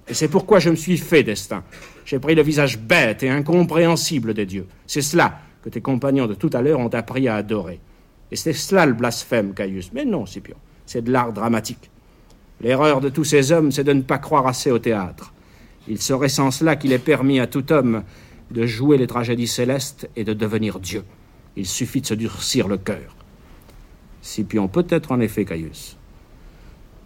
[0.08, 1.62] Et c'est pourquoi je me suis fait destin.
[2.04, 4.66] J'ai pris le visage bête et incompréhensible des dieux.
[4.88, 7.78] C'est cela que tes compagnons de tout à l'heure ont appris à adorer.
[8.32, 9.92] Et c'est cela le blasphème, Caius.
[9.94, 11.88] Mais non, Scipion, c'est de l'art dramatique.
[12.60, 15.32] L'erreur de tous ces hommes, c'est de ne pas croire assez au théâtre.
[15.86, 18.02] Il serait sans cela qu'il est permis à tout homme
[18.50, 21.04] de jouer les tragédies célestes et de devenir Dieu.
[21.56, 23.16] Il suffit de se durcir le cœur.
[24.22, 25.96] Scipion, peut-être en effet, Caius.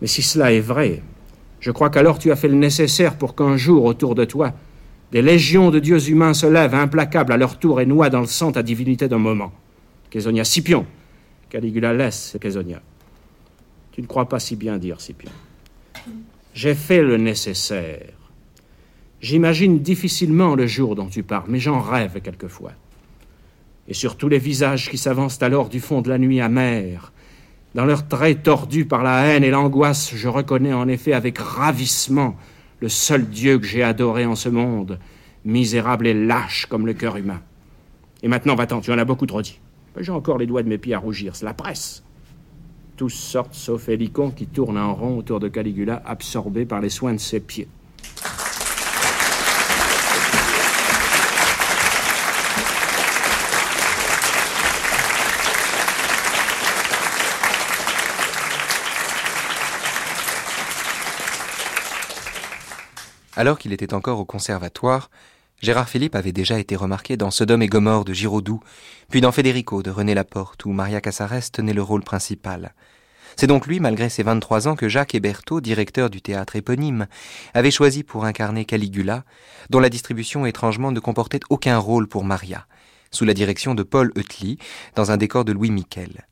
[0.00, 1.02] Mais si cela est vrai,
[1.60, 4.52] je crois qu'alors tu as fait le nécessaire pour qu'un jour, autour de toi,
[5.10, 8.26] des légions de dieux humains se lèvent implacables à leur tour et noient dans le
[8.26, 9.52] sang ta divinité d'un moment.
[10.10, 10.86] Késonia, Scipion.
[11.50, 12.82] Caligula laisse Késonia.
[13.92, 15.30] Tu ne crois pas si bien dire, Scipion.
[16.54, 18.17] J'ai fait le nécessaire.
[19.20, 22.72] J'imagine difficilement le jour dont tu parles, mais j'en rêve quelquefois.
[23.88, 27.12] Et sur tous les visages qui s'avancent alors du fond de la nuit amère,
[27.74, 32.36] dans leurs traits tordus par la haine et l'angoisse, je reconnais en effet avec ravissement
[32.80, 34.98] le seul Dieu que j'ai adoré en ce monde,
[35.44, 37.40] misérable et lâche comme le cœur humain.
[38.22, 39.58] Et maintenant, va-t'en, tu en as beaucoup trop dit.
[39.98, 42.04] J'ai encore les doigts de mes pieds à rougir, c'est la presse.
[42.96, 47.14] Tous sortent sauf Hélicon qui tourne en rond autour de Caligula, absorbé par les soins
[47.14, 47.68] de ses pieds.
[63.38, 65.10] Alors qu'il était encore au conservatoire,
[65.62, 68.58] Gérard Philippe avait déjà été remarqué dans Sodome et Gomorre de Giraudoux,
[69.10, 72.74] puis dans Federico de René Laporte, où Maria Casares tenait le rôle principal.
[73.36, 77.06] C'est donc lui, malgré ses 23 ans, que Jacques Hébertot, directeur du théâtre éponyme,
[77.54, 79.22] avait choisi pour incarner Caligula,
[79.70, 82.66] dont la distribution étrangement ne comportait aucun rôle pour Maria,
[83.12, 84.56] sous la direction de Paul Utley,
[84.96, 86.26] dans un décor de Louis Miquel.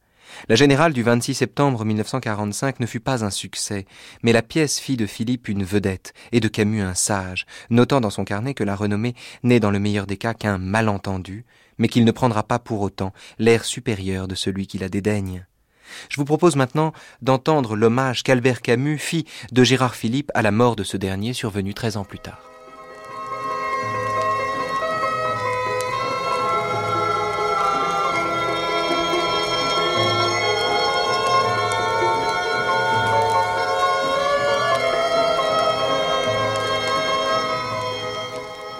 [0.48, 3.86] La générale du 26 septembre 1945 ne fut pas un succès,
[4.22, 8.10] mais la pièce fit de Philippe une vedette et de Camus un sage, notant dans
[8.10, 11.44] son carnet que la renommée n'est dans le meilleur des cas qu'un malentendu,
[11.78, 15.46] mais qu'il ne prendra pas pour autant l'air supérieur de celui qui la dédaigne.
[16.08, 20.76] Je vous propose maintenant d'entendre l'hommage qu'Albert Camus fit de Gérard Philippe à la mort
[20.76, 22.55] de ce dernier survenu treize ans plus tard.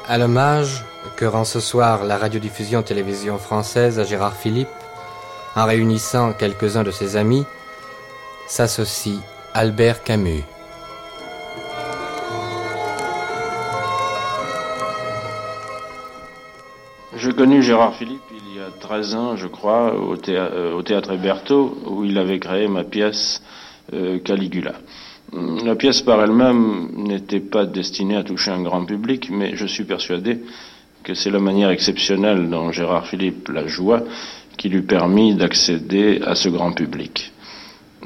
[0.09, 0.85] À l'hommage
[1.17, 4.69] que rend ce soir la radiodiffusion télévision française à Gérard Philippe,
[5.57, 7.45] en réunissant quelques-uns de ses amis,
[8.47, 9.19] s'associe
[9.53, 10.45] Albert Camus.
[17.17, 22.05] J'ai connu Gérard Philippe il y a 13 ans, je crois, au, théâtre Héberto, où
[22.05, 23.43] il avait créé ma pièce
[23.93, 24.75] euh, Caligula.
[25.65, 29.85] La pièce par elle-même n'était pas destinée à toucher un grand public, mais je suis
[29.85, 30.39] persuadé
[31.03, 34.03] que c'est la manière exceptionnelle dont Gérard Philippe la joua
[34.57, 37.33] qui lui permit d'accéder à ce grand public.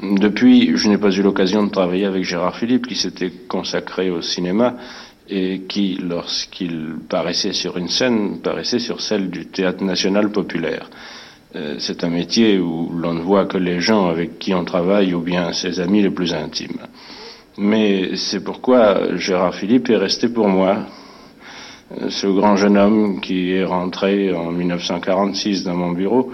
[0.01, 4.21] Depuis, je n'ai pas eu l'occasion de travailler avec Gérard Philippe, qui s'était consacré au
[4.21, 4.75] cinéma
[5.29, 10.89] et qui, lorsqu'il paraissait sur une scène, paraissait sur celle du théâtre national populaire.
[11.55, 15.13] Euh, c'est un métier où l'on ne voit que les gens avec qui on travaille
[15.13, 16.87] ou bien ses amis les plus intimes.
[17.63, 20.79] Mais c'est pourquoi Gérard Philippe est resté pour moi.
[21.91, 26.31] Euh, ce grand jeune homme qui est rentré en 1946 dans mon bureau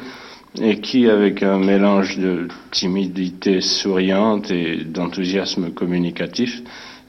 [0.61, 6.61] et qui, avec un mélange de timidité souriante et d'enthousiasme communicatif,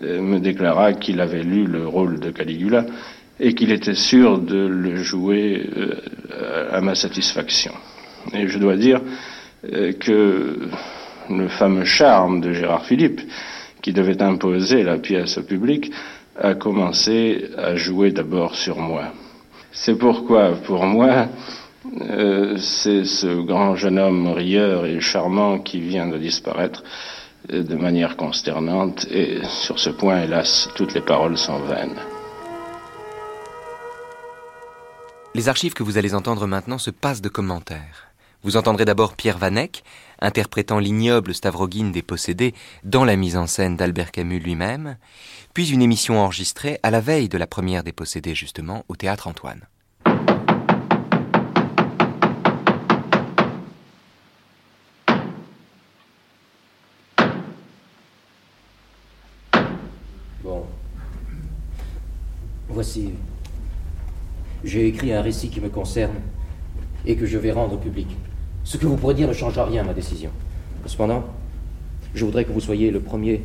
[0.03, 2.87] euh, me déclara qu'il avait lu le rôle de Caligula
[3.39, 7.73] et qu'il était sûr de le jouer euh, à ma satisfaction.
[8.33, 9.01] Et je dois dire
[10.01, 10.69] que
[11.31, 13.21] le fameux charme de Gérard Philippe,
[13.83, 15.93] qui devait imposer la pièce au public,
[16.41, 19.13] a commencé à jouer d'abord sur moi.
[19.73, 21.29] C'est pourquoi, pour moi,
[22.01, 26.83] euh, c'est ce grand jeune homme rieur et charmant qui vient de disparaître
[27.53, 31.99] euh, de manière consternante, et sur ce point, hélas, toutes les paroles sont vaines.
[35.35, 38.08] Les archives que vous allez entendre maintenant se passent de commentaires.
[38.45, 39.83] Vous entendrez d'abord Pierre Vanek,
[40.21, 44.97] interprétant l'ignoble Stavrogin des possédés dans la mise en scène d'Albert Camus lui-même,
[45.55, 49.27] puis une émission enregistrée à la veille de la première des possédés justement au théâtre
[49.27, 49.67] Antoine.
[60.45, 60.65] Bon.
[62.69, 63.15] Voici.
[64.63, 66.21] J'ai écrit un récit qui me concerne
[67.05, 68.09] et que je vais rendre public.
[68.69, 70.29] Ce que vous pourrez dire ne changera rien à ma décision.
[70.85, 71.25] Cependant,
[72.15, 73.43] je voudrais que vous soyez le premier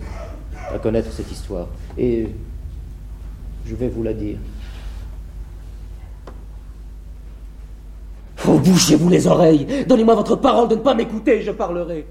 [0.69, 1.69] à connaître cette histoire.
[1.97, 2.27] Et
[3.65, 4.35] je vais vous la dire.
[8.45, 12.05] Oh, bouchez-vous les oreilles Donnez-moi votre parole de ne pas m'écouter, je parlerai.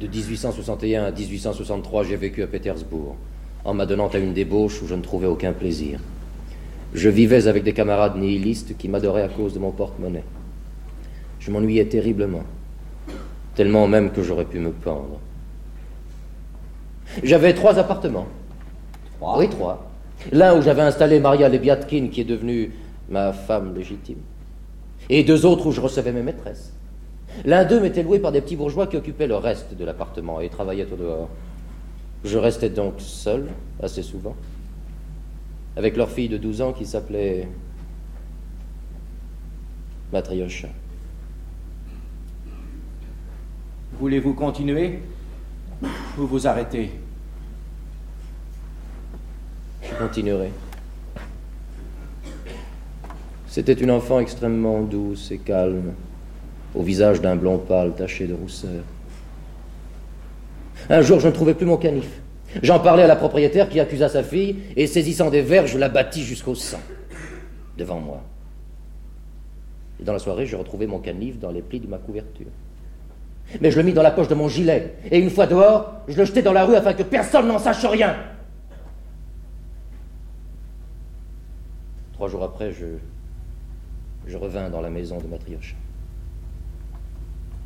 [0.00, 3.14] De 1861 à 1863, j'ai vécu à Pétersbourg,
[3.64, 6.00] en m'adonnant à une débauche où je ne trouvais aucun plaisir.
[6.94, 10.24] Je vivais avec des camarades nihilistes qui m'adoraient à cause de mon porte-monnaie.
[11.38, 12.42] Je m'ennuyais terriblement,
[13.54, 15.20] tellement même que j'aurais pu me pendre.
[17.22, 18.26] J'avais trois appartements.
[19.18, 19.38] Trois?
[19.38, 19.90] Oui, trois.
[20.32, 22.72] L'un où j'avais installé Maria Lebiatkin, qui est devenue
[23.08, 24.18] ma femme légitime,
[25.08, 26.72] et deux autres où je recevais mes maîtresses.
[27.44, 30.48] L'un d'eux m'était loué par des petits bourgeois qui occupaient le reste de l'appartement et
[30.48, 31.28] travaillaient au dehors.
[32.24, 33.46] Je restais donc seul,
[33.82, 34.34] assez souvent,
[35.78, 37.46] avec leur fille de 12 ans qui s'appelait
[40.12, 40.66] Matriosha.
[44.00, 44.98] Voulez-vous continuer
[46.18, 46.90] ou vous arrêter?
[49.84, 50.50] Je continuerai.
[53.46, 55.92] C'était une enfant extrêmement douce et calme,
[56.74, 58.82] au visage d'un blond pâle taché de rousseur.
[60.90, 62.20] Un jour, je ne trouvais plus mon canif.
[62.62, 65.88] J'en parlais à la propriétaire qui accusa sa fille, et saisissant des verres, je la
[65.88, 66.80] battis jusqu'au sang,
[67.76, 68.22] devant moi.
[70.00, 72.46] Et dans la soirée, je retrouvais mon canif dans les plis de ma couverture.
[73.60, 76.16] Mais je le mis dans la poche de mon gilet, et une fois dehors, je
[76.16, 78.16] le jetai dans la rue afin que personne n'en sache rien.
[82.14, 82.86] Trois jours après, je,
[84.26, 85.76] je revins dans la maison de Matrioche.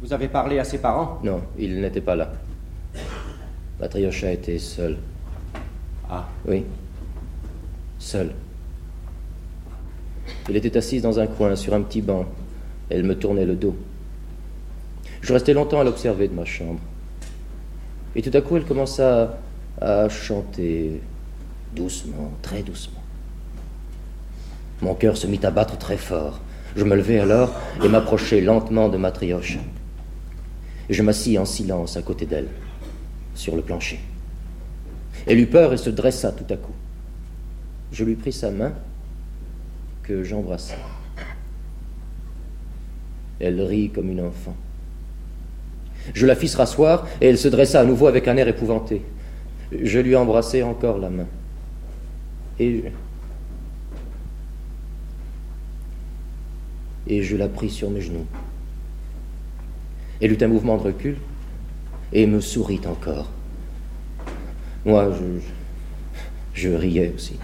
[0.01, 1.19] Vous avez parlé à ses parents?
[1.23, 2.33] Non, ils n'étaient pas là.
[3.83, 4.97] Matriocha était seule.
[6.09, 6.29] Ah.
[6.47, 6.65] Oui.
[7.99, 8.31] Seule.
[10.49, 12.27] Elle était assise dans un coin, sur un petit banc.
[12.91, 13.75] Elle me tournait le dos.
[15.21, 16.79] Je restais longtemps à l'observer de ma chambre.
[18.15, 19.39] Et tout à coup, elle commença
[19.81, 21.01] à chanter
[21.75, 23.03] doucement, très doucement.
[24.81, 26.39] Mon cœur se mit à battre très fort.
[26.77, 27.53] Je me levai alors
[27.83, 29.59] et m'approchai lentement de Matrioche.
[30.89, 32.49] Et je m'assis en silence à côté d'elle
[33.35, 34.01] sur le plancher.
[35.27, 36.73] Elle eut peur et se dressa tout à coup.
[37.93, 38.73] Je lui pris sa main,
[40.03, 40.75] que j'embrassai.
[43.41, 44.57] Elle rit comme une enfant.
[46.15, 49.03] Je la fis se rasseoir et elle se dressa à nouveau avec un air épouvanté.
[49.71, 51.27] Je lui embrassai encore la main.
[52.59, 52.85] Et
[57.07, 58.27] et je la pris sur mes genoux.
[60.21, 61.17] Elle eut un mouvement de recul
[62.13, 63.29] et me sourit encore.
[64.85, 65.41] Moi, je,
[66.61, 67.39] je riais aussi.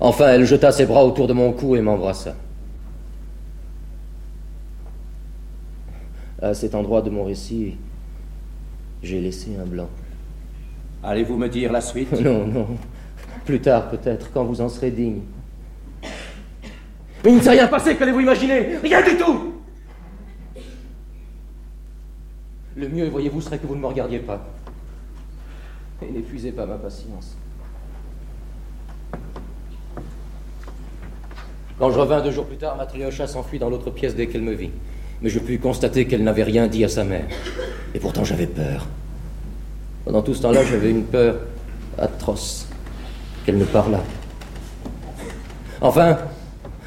[0.00, 2.34] Enfin, elle jeta ses bras autour de mon cou et m'embrassa.
[6.40, 7.76] À cet endroit de mon récit,
[9.02, 9.88] j'ai laissé un blanc.
[11.02, 12.12] Allez-vous me dire la suite?
[12.20, 12.66] Non, non.
[13.44, 15.20] Plus tard, peut-être, quand vous en serez digne.
[17.24, 18.76] Mais il ne s'est rien passé, qu'allez-vous imaginer?
[18.82, 19.57] Rien du tout
[22.78, 24.46] Le mieux, voyez-vous, serait que vous ne me regardiez pas.
[26.00, 27.36] Et n'épuisez pas ma patience.
[31.76, 34.52] Quand je revins deux jours plus tard, Matriocha s'enfuit dans l'autre pièce dès qu'elle me
[34.52, 34.70] vit.
[35.22, 37.26] Mais je pus constater qu'elle n'avait rien dit à sa mère.
[37.94, 38.86] Et pourtant j'avais peur.
[40.04, 41.40] Pendant tout ce temps-là, j'avais une peur
[41.98, 42.68] atroce
[43.44, 44.04] qu'elle ne parlât.
[45.80, 46.18] Enfin,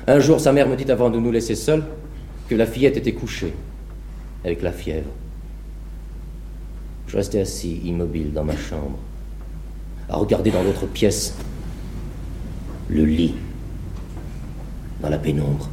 [0.08, 1.84] un jour, sa mère me dit avant de nous laisser seuls
[2.48, 3.54] que la fillette était couchée,
[4.46, 5.10] avec la fièvre.
[7.12, 8.97] Je restais assis, immobile, dans ma chambre,
[10.07, 11.36] à regarder dans l'autre pièce
[12.88, 13.36] le lit,
[15.01, 15.70] dans la pénombre.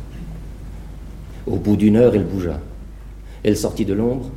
[1.47, 2.59] Au bout d'une heure, elle bougea.
[3.45, 4.32] Elle sortit de l'ombre,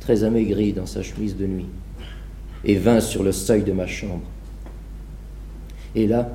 [0.00, 1.70] très amaigrie dans sa chemise de nuit,
[2.66, 4.26] et vint sur le seuil de ma chambre.
[5.94, 6.28] Et là,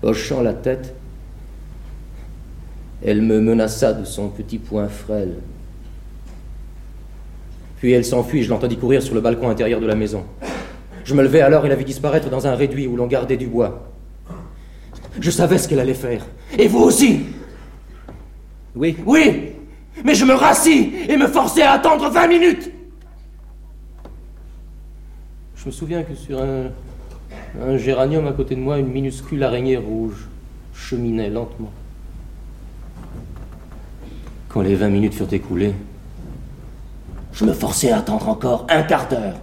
[0.00, 0.94] hochant la tête,
[3.04, 5.34] elle me menaça de son petit poing frêle.
[7.78, 10.24] Puis elle s'enfuit, je l'entendis courir sur le balcon intérieur de la maison.
[11.04, 13.46] Je me levai alors et la vis disparaître dans un réduit où l'on gardait du
[13.46, 13.88] bois.
[15.20, 16.26] Je savais ce qu'elle allait faire.
[16.58, 17.20] Et vous aussi
[18.74, 18.96] Oui.
[19.06, 19.52] Oui
[20.04, 22.70] Mais je me rassis et me forçais à attendre 20 minutes
[25.56, 26.70] Je me souviens que sur un,
[27.60, 30.28] un géranium à côté de moi, une minuscule araignée rouge
[30.74, 31.72] cheminait lentement.
[34.48, 35.74] Quand les 20 minutes furent écoulées,
[37.32, 39.36] je me forçais à attendre encore un quart d'heure.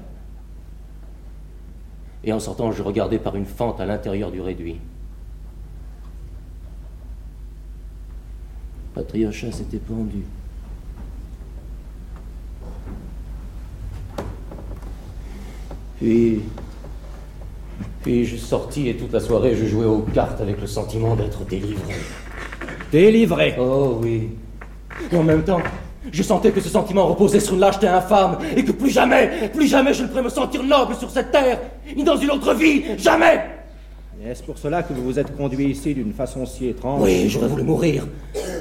[2.24, 4.80] Et en sortant, je regardais par une fente à l'intérieur du réduit.
[8.96, 10.24] Patriocha s'était pendu.
[15.98, 16.42] Puis,
[18.02, 21.46] puis je sortis et toute la soirée je jouais aux cartes avec le sentiment d'être
[21.46, 21.94] délivré.
[22.92, 24.30] Délivré Oh oui.
[25.12, 25.62] Et en même temps,
[26.12, 29.68] je sentais que ce sentiment reposait sur une lâcheté infâme et que plus jamais, plus
[29.68, 31.60] jamais je ne pourrais me sentir noble sur cette terre,
[31.95, 33.43] ni dans une autre vie, jamais
[34.26, 37.01] Est-ce pour cela que vous vous êtes conduit ici d'une façon si étrange?
[37.03, 38.08] Oui, j'aurais voulu mourir,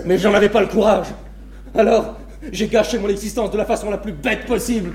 [0.05, 1.09] mais j'en avais pas le courage.
[1.75, 2.17] Alors,
[2.53, 4.93] j'ai gâché mon existence de la façon la plus bête possible.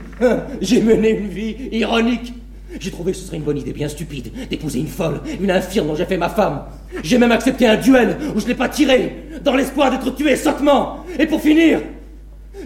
[0.62, 2.34] J'ai mené une vie ironique.
[2.80, 5.88] J'ai trouvé que ce serait une bonne idée bien stupide d'épouser une folle, une infirme
[5.88, 6.66] dont j'ai fait ma femme.
[7.02, 10.98] J'ai même accepté un duel où je n'ai pas tiré, dans l'espoir d'être tué sottement.
[11.18, 11.82] Et pour finir,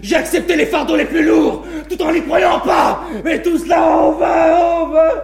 [0.02, 3.04] j'ai accepté les fardeaux les plus lourds, tout en n'y croyant pas.
[3.28, 5.22] Et tout cela en vain, en vain.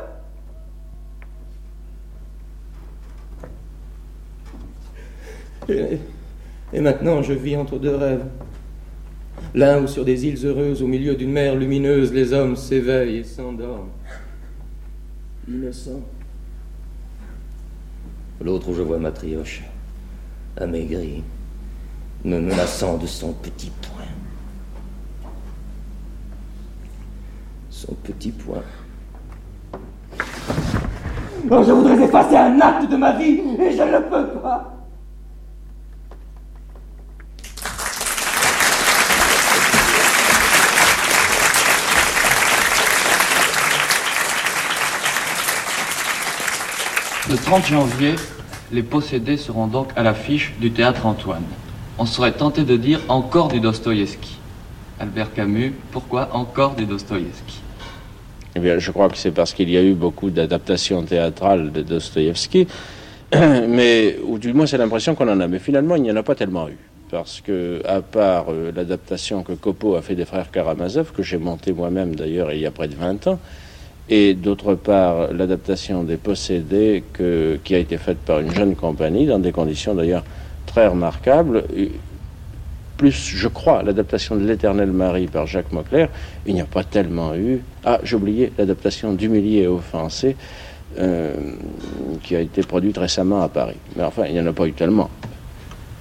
[6.73, 8.25] Et, maintenant, je vis entre deux rêves.
[9.55, 13.25] L'un où sur des îles heureuses, au milieu d'une mer lumineuse, les hommes s'éveillent et
[13.25, 13.91] s'endorment.
[15.49, 16.03] Innocent.
[18.41, 19.63] L'autre où je vois Matrioche,
[20.57, 21.23] amaigri,
[22.25, 24.00] me menaçant de son petit poing.
[27.81, 28.63] Son petit poing.
[31.51, 34.75] Oh, je voudrais effacer un acte de ma vie et je ne le peux pas.
[47.31, 48.17] Le 30 janvier,
[48.73, 51.45] les possédés seront donc à l'affiche du théâtre Antoine.
[51.99, 54.39] On serait tenté de dire encore du Dostoïevski.
[54.99, 57.60] Albert Camus, pourquoi encore du Dostoïevski?
[58.57, 61.83] Eh bien, je crois que c'est parce qu'il y a eu beaucoup d'adaptations théâtrales de
[61.83, 62.67] Dostoïevski,
[63.33, 65.47] mais, ou du moins c'est l'impression qu'on en a.
[65.47, 66.77] Mais finalement, il n'y en a pas tellement eu.
[67.11, 71.39] Parce que, à part euh, l'adaptation que Copo a fait des frères Karamazov, que j'ai
[71.39, 73.39] monté moi-même d'ailleurs il y a près de 20 ans,
[74.09, 77.05] et d'autre part l'adaptation des Possédés
[77.65, 80.25] qui a été faite par une jeune compagnie, dans des conditions d'ailleurs
[80.67, 81.65] très remarquables.
[82.97, 86.09] Plus, je crois, l'adaptation de L'Éternel Marie par Jacques Mauclerc,
[86.47, 87.61] il n'y a pas tellement eu.
[87.85, 90.37] Ah, j'ai oublié l'adaptation d'Humilié et Offensé,
[90.99, 91.35] euh,
[92.23, 93.77] qui a été produite récemment à Paris.
[93.97, 95.09] Mais enfin, il n'y en a pas eu tellement.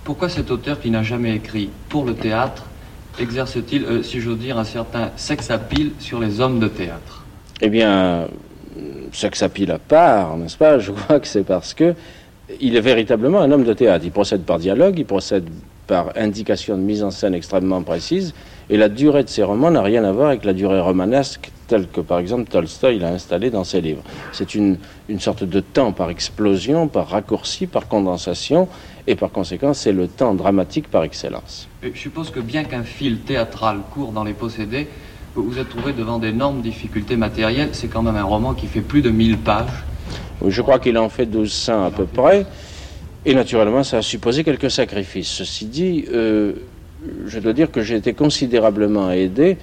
[0.03, 2.65] Pourquoi cet auteur qui n'a jamais écrit pour le théâtre
[3.19, 7.25] exerce-t-il, euh, si j'ose dire, un certain sex appeal sur les hommes de théâtre?
[7.61, 8.27] Eh bien,
[9.11, 10.79] sex appeal à part, n'est-ce pas?
[10.79, 11.95] Je crois que c'est parce que
[12.59, 14.03] il est véritablement un homme de théâtre.
[14.05, 15.47] Il procède par dialogue, il procède
[15.85, 18.33] par indication de mise en scène extrêmement précise,
[18.69, 21.87] et la durée de ses romans n'a rien à voir avec la durée romanesque telle
[21.87, 24.01] que, par exemple, Tolstoï l'a installée dans ses livres.
[24.33, 28.67] C'est une, une sorte de temps par explosion, par raccourci, par condensation,
[29.07, 31.69] et par conséquent, c'est le temps dramatique par excellence.
[31.83, 34.87] Et Je suppose que bien qu'un fil théâtral court dans les possédés,
[35.35, 37.69] vous vous êtes trouvé devant d'énormes difficultés matérielles.
[37.73, 39.67] C'est quand même un roman qui fait plus de 1000 pages.
[40.41, 42.45] Oui, Je crois qu'il en fait 1200 à peu près.
[43.25, 45.29] Et naturellement, ça a supposé quelques sacrifices.
[45.29, 46.53] Ceci dit, euh,
[47.25, 49.57] je dois dire que j'ai été considérablement aidé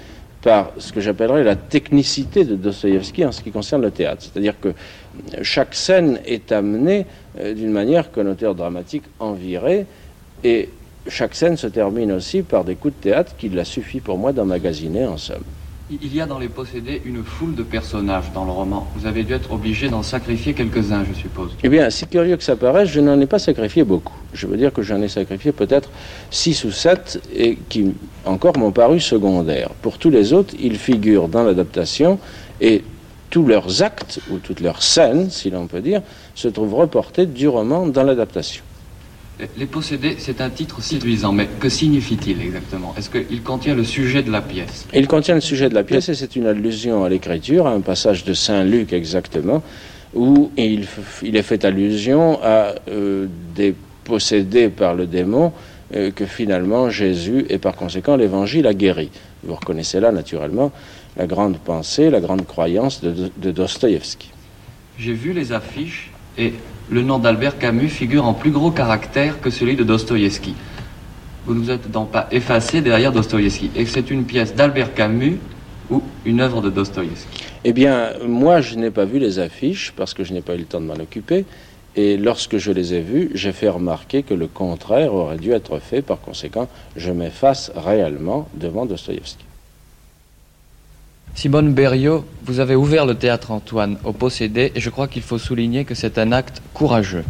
[0.46, 4.22] par ce que j'appellerais la technicité de Dostoïevski en ce qui concerne le théâtre.
[4.22, 4.74] C'est-à-dire que
[5.42, 7.06] chaque scène est amenée
[7.40, 9.86] euh, d'une manière qu'un auteur dramatique envierait,
[10.44, 10.68] et
[11.08, 14.32] chaque scène se termine aussi par des coups de théâtre qu'il a suffi pour moi
[14.32, 15.42] d'emmagasiner en somme.
[15.88, 18.88] Il y a dans les possédés une foule de personnages dans le roman.
[18.96, 21.56] Vous avez dû être obligé d'en sacrifier quelques-uns, je suppose.
[21.62, 24.16] Eh bien, si curieux que ça paraisse, je n'en ai pas sacrifié beaucoup.
[24.32, 25.90] Je veux dire que j'en ai sacrifié peut-être
[26.28, 29.70] six ou sept et qui encore m'ont paru secondaires.
[29.80, 32.18] Pour tous les autres, ils figurent dans l'adaptation
[32.60, 32.82] et
[33.30, 36.02] tous leurs actes, ou toutes leurs scènes, si l'on peut dire,
[36.34, 38.64] se trouvent reportés du roman dans l'adaptation.
[39.58, 42.94] Les possédés, c'est un titre séduisant, mais que signifie-t-il exactement?
[42.96, 44.86] Est-ce qu'il contient le sujet de la pièce?
[44.94, 47.82] Il contient le sujet de la pièce et c'est une allusion à l'écriture, à un
[47.82, 49.62] passage de Saint Luc exactement,
[50.14, 50.86] où il
[51.36, 53.74] est fait allusion à euh, des
[54.04, 55.52] possédés par le démon
[55.94, 59.10] euh, que finalement Jésus et par conséquent l'Évangile a guéri.
[59.44, 60.72] Vous reconnaissez là naturellement
[61.18, 64.30] la grande pensée, la grande croyance de, de Dostoïevski.
[64.98, 66.54] J'ai vu les affiches et
[66.90, 70.54] le nom d'Albert Camus figure en plus gros caractère que celui de Dostoïevski.
[71.46, 75.38] Vous ne vous êtes donc pas effacé derrière Dostoïevski et c'est une pièce d'Albert Camus
[75.90, 77.44] ou une œuvre de Dostoïevski?
[77.64, 80.58] Eh bien, moi, je n'ai pas vu les affiches parce que je n'ai pas eu
[80.58, 81.44] le temps de m'en occuper.
[81.96, 85.78] Et lorsque je les ai vues, j'ai fait remarquer que le contraire aurait dû être
[85.78, 86.02] fait.
[86.02, 89.45] Par conséquent, je m'efface réellement devant Dostoïevski.
[91.36, 95.36] Simone Berriot, vous avez ouvert le théâtre Antoine au possédé et je crois qu'il faut
[95.36, 97.24] souligner que c'est un acte courageux.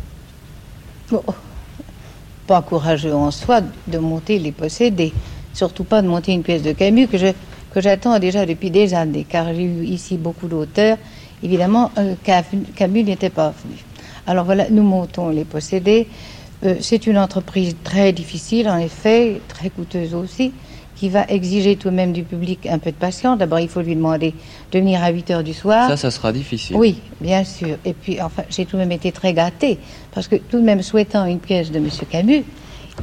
[2.46, 5.12] Pas courageux en soi de monter les possédés,
[5.52, 9.52] surtout pas de monter une pièce de Camus que j'attends déjà depuis des années, car
[9.52, 10.98] j'ai eu ici beaucoup d'auteurs.
[11.42, 12.14] Évidemment, euh,
[12.76, 13.84] Camus n'était pas venu.
[14.28, 16.06] Alors voilà, nous montons les possédés.
[16.64, 20.52] Euh, c'est une entreprise très difficile, en effet, très coûteuse aussi,
[20.96, 23.38] qui va exiger tout de même du public un peu de patience.
[23.38, 24.34] D'abord, il faut lui demander
[24.72, 25.88] de venir à 8 heures du soir.
[25.88, 26.76] Ça, ça sera difficile.
[26.76, 27.76] Oui, bien sûr.
[27.84, 29.78] Et puis, enfin, j'ai tout de même été très gâtée,
[30.12, 31.88] parce que tout de même, souhaitant une pièce de M.
[32.10, 32.44] Camus,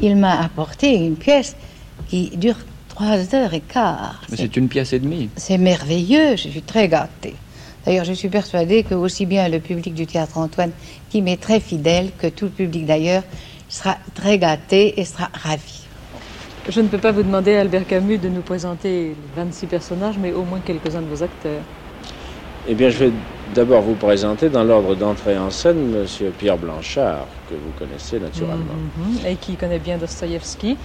[0.01, 1.55] il m'a apporté une pièce
[2.07, 2.57] qui dure
[2.89, 4.21] trois heures et quart.
[4.29, 5.29] Mais c'est une pièce et demie.
[5.35, 7.35] C'est merveilleux, je suis très gâtée.
[7.85, 10.71] D'ailleurs, je suis persuadée que aussi bien le public du théâtre Antoine,
[11.09, 13.23] qui m'est très fidèle, que tout le public d'ailleurs,
[13.69, 15.82] sera très gâté et sera ravi.
[16.69, 20.43] Je ne peux pas vous demander, Albert Camus, de nous présenter 26 personnages, mais au
[20.43, 21.61] moins quelques-uns de vos acteurs.
[22.69, 23.11] Eh bien, je vais
[23.53, 26.31] d'abord vous présenter dans l'ordre d'entrée en scène M.
[26.37, 28.75] Pierre Blanchard, que vous connaissez naturellement.
[28.97, 29.27] Mhm.
[29.27, 30.77] Et qui connaît bien Dostoïevski,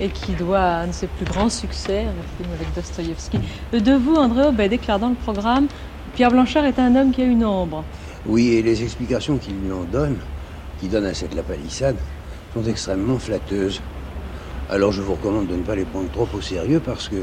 [0.00, 3.38] et qui doit un de ses plus grands succès, un film avec Dostoïevski.
[3.72, 5.66] De vous, André ben, déclare dans le programme
[6.14, 7.84] Pierre Blanchard est un homme qui a une ombre.
[8.26, 10.18] Oui, et les explications qu'il lui en donne,
[10.78, 11.96] qui donne à cette la palissade,
[12.52, 13.80] sont extrêmement flatteuses.
[14.72, 17.16] Alors je vous recommande de ne pas les prendre trop au sérieux parce que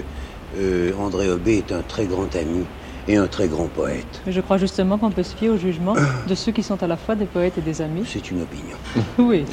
[0.59, 2.63] euh, André Aubé est un très grand ami
[3.07, 4.21] et un très grand poète.
[4.27, 5.95] Mais je crois justement qu'on peut se fier au jugement
[6.27, 8.03] de ceux qui sont à la fois des poètes et des amis.
[8.05, 8.75] C'est une opinion.
[9.17, 9.45] oui.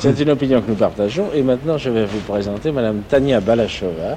[0.00, 1.28] C'est une opinion que nous partageons.
[1.34, 4.16] Et maintenant, je vais vous présenter Madame Tania Balachova,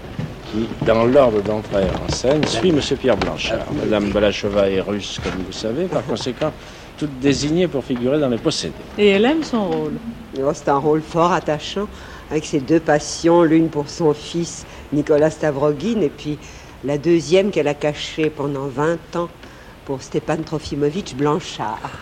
[0.49, 2.80] qui, dans l'ordre d'entrée en scène, suit M.
[2.97, 3.67] Pierre Blanchard.
[3.73, 6.53] Madame Balachova est russe, comme vous savez, par conséquent,
[6.97, 8.73] toute désignée pour figurer dans les possédés.
[8.97, 9.93] Et elle aime son rôle.
[10.39, 11.88] Oh, c'est un rôle fort attachant,
[12.32, 16.38] avec ses deux passions, l'une pour son fils Nicolas Stavrogin, et puis
[16.84, 19.30] la deuxième qu'elle a cachée pendant 20 ans
[19.86, 21.99] pour Stépan Trofimovitch Blanchard.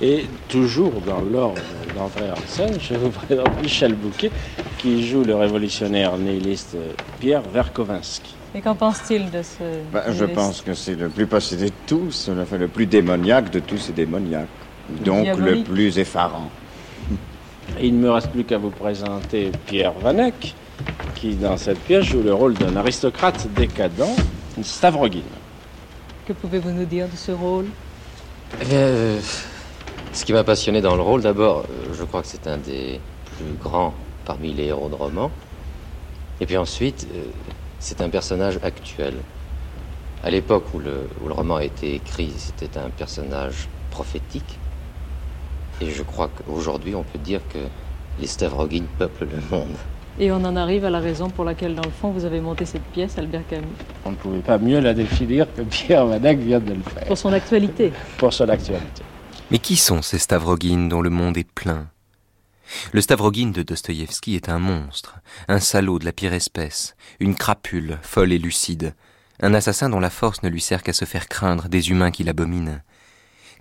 [0.00, 1.60] Et toujours dans l'ordre
[1.96, 4.30] d'entrée en scène, je vous présente Michel Bouquet,
[4.78, 6.76] qui joue le révolutionnaire nihiliste
[7.20, 8.34] Pierre Verkovensky.
[8.54, 9.64] Et qu'en pense-t-il de ce.
[9.92, 13.78] Ben, je pense que c'est le plus possédé de tous, le plus démoniaque de tous
[13.78, 14.46] ces démoniaques.
[15.04, 16.50] Donc le plus effarant.
[17.80, 20.54] Il ne me reste plus qu'à vous présenter Pierre Vanek,
[21.16, 24.08] qui dans cette pièce joue le rôle d'un aristocrate décadent,
[24.62, 25.22] Stavrogin.
[26.26, 27.66] Que pouvez-vous nous dire de ce rôle?
[28.60, 29.20] Eh euh,
[30.12, 33.00] Ce qui m'a passionné dans le rôle, d'abord, euh, je crois que c'est un des
[33.36, 33.94] plus grands
[34.24, 35.30] parmi les héros de roman.
[36.40, 37.24] Et puis ensuite, euh,
[37.78, 39.14] c'est un personnage actuel.
[40.22, 44.58] À l'époque où le, où le roman a été écrit, c'était un personnage prophétique.
[45.80, 47.58] Et je crois qu'aujourd'hui, on peut dire que
[48.20, 49.76] les Stavrogin peuplent le monde.
[50.18, 52.64] Et on en arrive à la raison pour laquelle, dans le fond, vous avez monté
[52.64, 53.66] cette pièce, Albert Camus.
[54.04, 57.04] On ne pouvait pas mieux la définir que Pierre Vanac vient de le faire.
[57.04, 57.92] Pour son actualité.
[58.18, 59.02] Pour son actualité.
[59.50, 61.88] Mais qui sont ces Stavrogin dont le monde est plein?
[62.92, 65.16] Le Stavrogin de Dostoïevski est un monstre,
[65.48, 68.94] un salaud de la pire espèce, une crapule, folle et lucide,
[69.42, 72.24] un assassin dont la force ne lui sert qu'à se faire craindre des humains qui
[72.24, 72.80] l'abominent.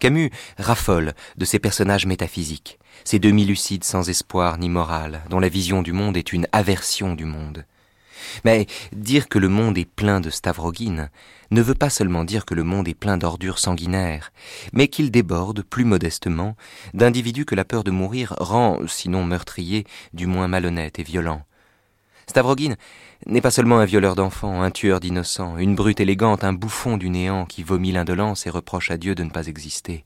[0.04, 5.82] Camus raffole de ces personnages métaphysiques, ces demi-lucides sans espoir ni morale, dont la vision
[5.82, 7.64] du monde est une aversion du monde.
[8.44, 11.08] Mais dire que le monde est plein de Stavrogin
[11.52, 14.34] ne veut pas seulement dire que le monde est plein d'ordures sanguinaires,
[14.74, 16.58] mais qu'il déborde, plus modestement,
[16.94, 21.46] d'individus que la peur de mourir rend, sinon meurtrier, du moins malhonnête et violent.
[22.28, 22.76] Stavrogin
[23.26, 27.10] n'est pas seulement un violeur d'enfants, un tueur d'innocents, une brute élégante, un bouffon du
[27.10, 30.04] néant qui vomit l'indolence et reproche à Dieu de ne pas exister.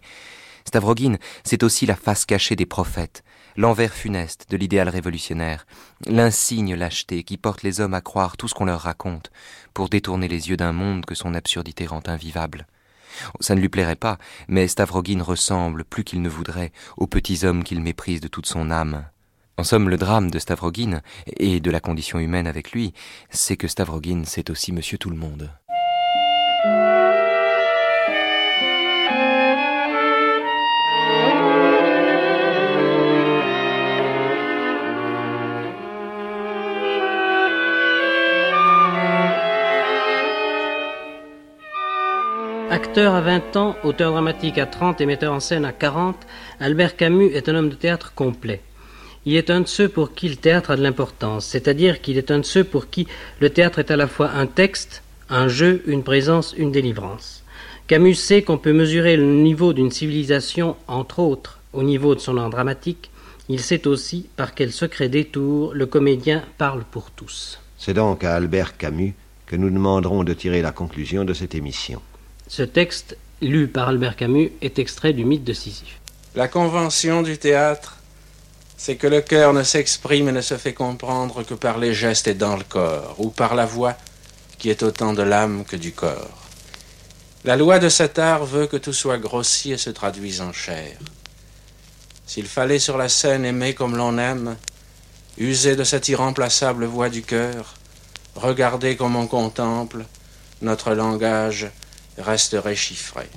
[0.65, 3.24] Stavrogin, c'est aussi la face cachée des prophètes,
[3.55, 5.65] l'envers funeste de l'idéal révolutionnaire,
[6.05, 9.32] l'insigne lâcheté qui porte les hommes à croire tout ce qu'on leur raconte,
[9.74, 12.68] pour détourner les yeux d'un monde que son absurdité rend invivable.
[13.39, 17.63] Ça ne lui plairait pas, mais Stavrogin ressemble, plus qu'il ne voudrait, aux petits hommes
[17.63, 19.05] qu'il méprise de toute son âme.
[19.60, 22.93] En somme, le drame de Stavrogin, et de la condition humaine avec lui,
[23.32, 25.49] c'est que Stavrogin, c'est aussi Monsieur Tout-le-Monde.
[42.70, 46.16] Acteur à 20 ans, auteur dramatique à 30 et metteur en scène à 40,
[46.60, 48.62] Albert Camus est un homme de théâtre complet.
[49.28, 52.32] Il est un de ceux pour qui le théâtre a de l'importance, c'est-à-dire qu'il est
[52.32, 53.07] un de ceux pour qui
[53.41, 57.43] le théâtre est à la fois un texte, un jeu, une présence, une délivrance.
[57.88, 62.38] Camus sait qu'on peut mesurer le niveau d'une civilisation, entre autres, au niveau de son
[62.38, 63.09] art dramatique.
[63.49, 67.59] Il sait aussi par quel secret détour le comédien parle pour tous.
[67.78, 69.13] C'est donc à Albert Camus
[69.45, 72.01] que nous demanderons de tirer la conclusion de cette émission.
[72.47, 75.99] Ce texte, lu par Albert Camus, est extrait du mythe de Sisyphe.
[76.34, 77.97] La convention du théâtre,
[78.78, 82.28] c'est que le cœur ne s'exprime et ne se fait comprendre que par les gestes
[82.28, 83.95] et dans le corps, ou par la voix
[84.59, 86.43] qui est autant de l'âme que du corps.
[87.43, 90.97] La loi de cet art veut que tout soit grossi et se traduise en chair.
[92.25, 94.57] S'il fallait sur la scène aimer comme l'on aime,
[95.38, 97.75] user de cette irremplaçable voix du cœur,
[98.36, 100.05] regarder comme on contemple,
[100.61, 101.67] notre langage
[102.17, 103.28] resterait chiffré.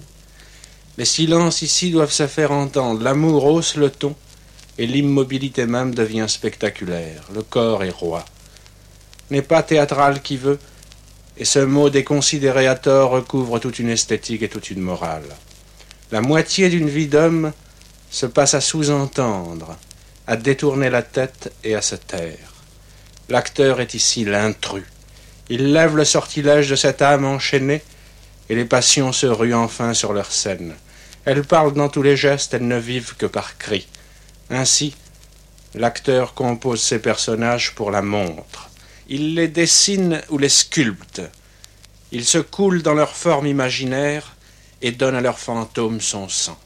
[0.99, 4.15] Les silences ici doivent se faire entendre, l'amour hausse le ton,
[4.81, 8.25] et l'immobilité même devient spectaculaire, le corps est roi.
[9.29, 10.59] N'est pas théâtral qui veut,
[11.37, 15.29] et ce mot déconsidéré à tort recouvre toute une esthétique et toute une morale.
[16.11, 17.53] La moitié d'une vie d'homme
[18.11, 19.77] se passe à sous-entendre,
[20.27, 22.55] à détourner la tête et à se taire.
[23.29, 24.87] L'acteur est ici l'intrus.
[25.51, 27.83] Il lève le sortilège de cette âme enchaînée,
[28.49, 30.75] et les passions se ruent enfin sur leur scène.
[31.27, 33.87] Elles parlent dans tous les gestes, elles ne vivent que par cris.
[34.51, 34.95] Ainsi,
[35.75, 38.69] l'acteur compose ses personnages pour la montre.
[39.09, 41.23] Il les dessine ou les sculpte.
[42.13, 44.37] Il se coule dans leur forme imaginaire
[44.83, 46.59] et donne à leur fantôme son sang.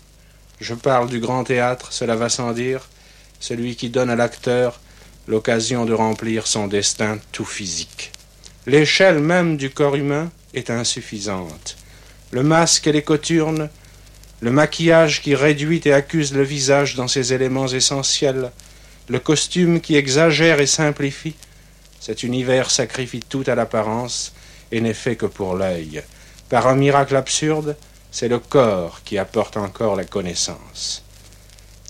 [0.61, 2.89] Je parle du grand théâtre, cela va sans dire,
[3.41, 4.80] celui qui donne à l'acteur
[5.26, 8.12] l'occasion de remplir son destin tout physique.
[8.66, 11.76] L'échelle même du corps humain est insuffisante.
[12.30, 13.68] Le masque et les coturnes,
[14.45, 18.53] le maquillage qui réduit et accuse le visage dans ses éléments essentiels,
[19.09, 21.34] le costume qui exagère et simplifie,
[21.99, 24.34] cet univers sacrifie tout à l'apparence
[24.70, 26.03] et n'est fait que pour l'œil.
[26.51, 27.74] Par un miracle absurde,
[28.11, 31.03] c'est le corps qui apporte encore la connaissance.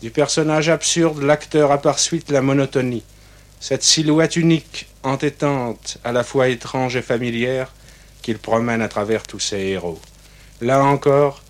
[0.01, 3.03] Du personnage absurde, l'acteur a par suite la monotonie,
[3.59, 7.73] cette silhouette unique, entêtante, à la fois étrange et familière,
[8.23, 10.01] qu'il promène à travers tous ses héros.
[10.61, 11.43] Là encore,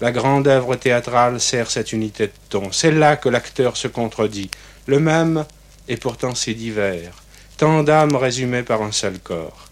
[0.00, 2.72] la grande œuvre théâtrale sert cette unité de ton.
[2.72, 4.50] C'est là que l'acteur se contredit,
[4.86, 5.44] le même
[5.88, 7.22] et pourtant si divers,
[7.56, 9.68] tant d'âmes résumées par un seul corps.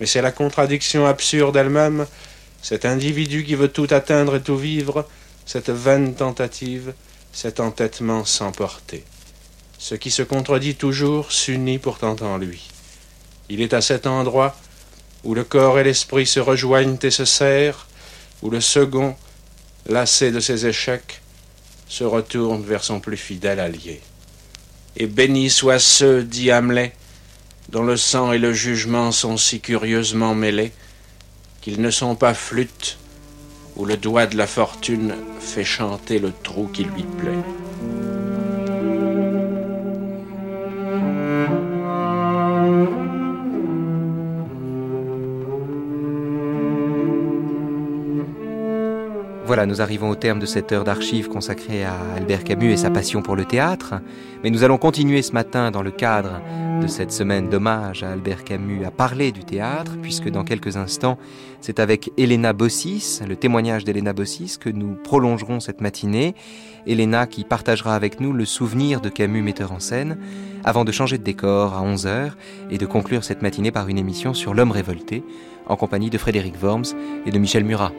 [0.00, 2.06] Mais c'est la contradiction absurde elle-même
[2.62, 5.06] cet individu qui veut tout atteindre et tout vivre,
[5.46, 6.92] cette vaine tentative,
[7.32, 9.04] cet entêtement sans portée.
[9.78, 12.68] Ce qui se contredit toujours s'unit pourtant en lui.
[13.48, 14.54] Il est à cet endroit
[15.24, 17.86] où le corps et l'esprit se rejoignent et se serrent,
[18.42, 19.16] où le second,
[19.86, 21.20] lassé de ses échecs,
[21.88, 24.00] se retourne vers son plus fidèle allié.
[24.96, 26.92] Et bénis soient ceux, dit Hamlet,
[27.68, 30.72] dont le sang et le jugement sont si curieusement mêlés,
[31.60, 32.98] qu'ils ne sont pas flûtes
[33.76, 38.09] où le doigt de la fortune fait chanter le trou qui lui plaît.
[49.50, 52.88] Voilà, nous arrivons au terme de cette heure d'archives consacrée à Albert Camus et sa
[52.88, 53.94] passion pour le théâtre.
[54.44, 56.40] Mais nous allons continuer ce matin dans le cadre
[56.80, 61.18] de cette semaine d'hommage à Albert Camus à parler du théâtre, puisque dans quelques instants,
[61.60, 66.36] c'est avec Elena Bossis, le témoignage d'Elena Bossis, que nous prolongerons cette matinée.
[66.86, 70.16] Elena qui partagera avec nous le souvenir de Camus metteur en scène,
[70.62, 72.34] avant de changer de décor à 11h
[72.70, 75.24] et de conclure cette matinée par une émission sur l'homme révolté,
[75.66, 76.94] en compagnie de Frédéric Worms
[77.26, 77.90] et de Michel Murat.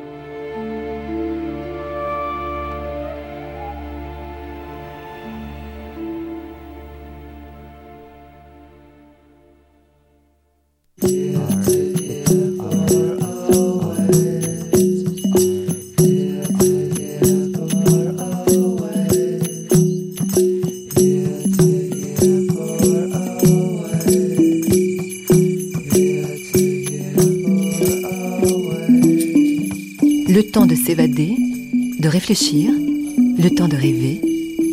[32.29, 34.21] Le temps de rêver,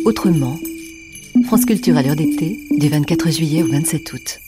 [0.05, 0.59] autrement.
[1.47, 4.39] France Culture à l'heure d'été, du 24 juillet au 27 août.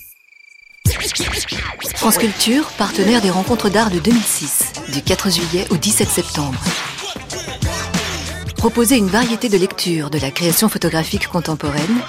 [1.95, 6.61] France Culture, partenaire des rencontres d'art de 2006, du 4 juillet au 17 septembre.
[8.55, 12.01] Proposer une variété de lectures de la création photographique contemporaine,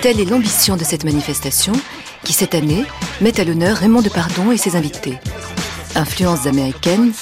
[0.00, 1.72] telle est l'ambition de cette manifestation
[2.24, 2.84] qui, cette année,
[3.20, 5.18] met à l'honneur Raymond Depardon et ses invités.
[5.94, 7.12] Influences américaines,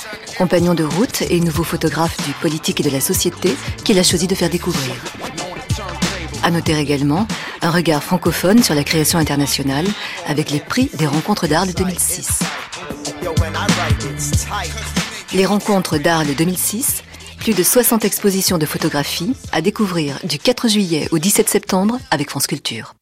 [0.40, 4.26] compagnon de route et nouveau photographe du politique et de la société qu'il a choisi
[4.26, 4.94] de faire découvrir.
[6.42, 7.28] À noter également
[7.60, 9.84] un regard francophone sur la création internationale
[10.26, 12.40] avec les prix des rencontres d'Arles 2006.
[15.34, 17.02] Les rencontres d'Arles 2006,
[17.36, 22.30] plus de 60 expositions de photographie à découvrir du 4 juillet au 17 septembre avec
[22.30, 22.94] France Culture.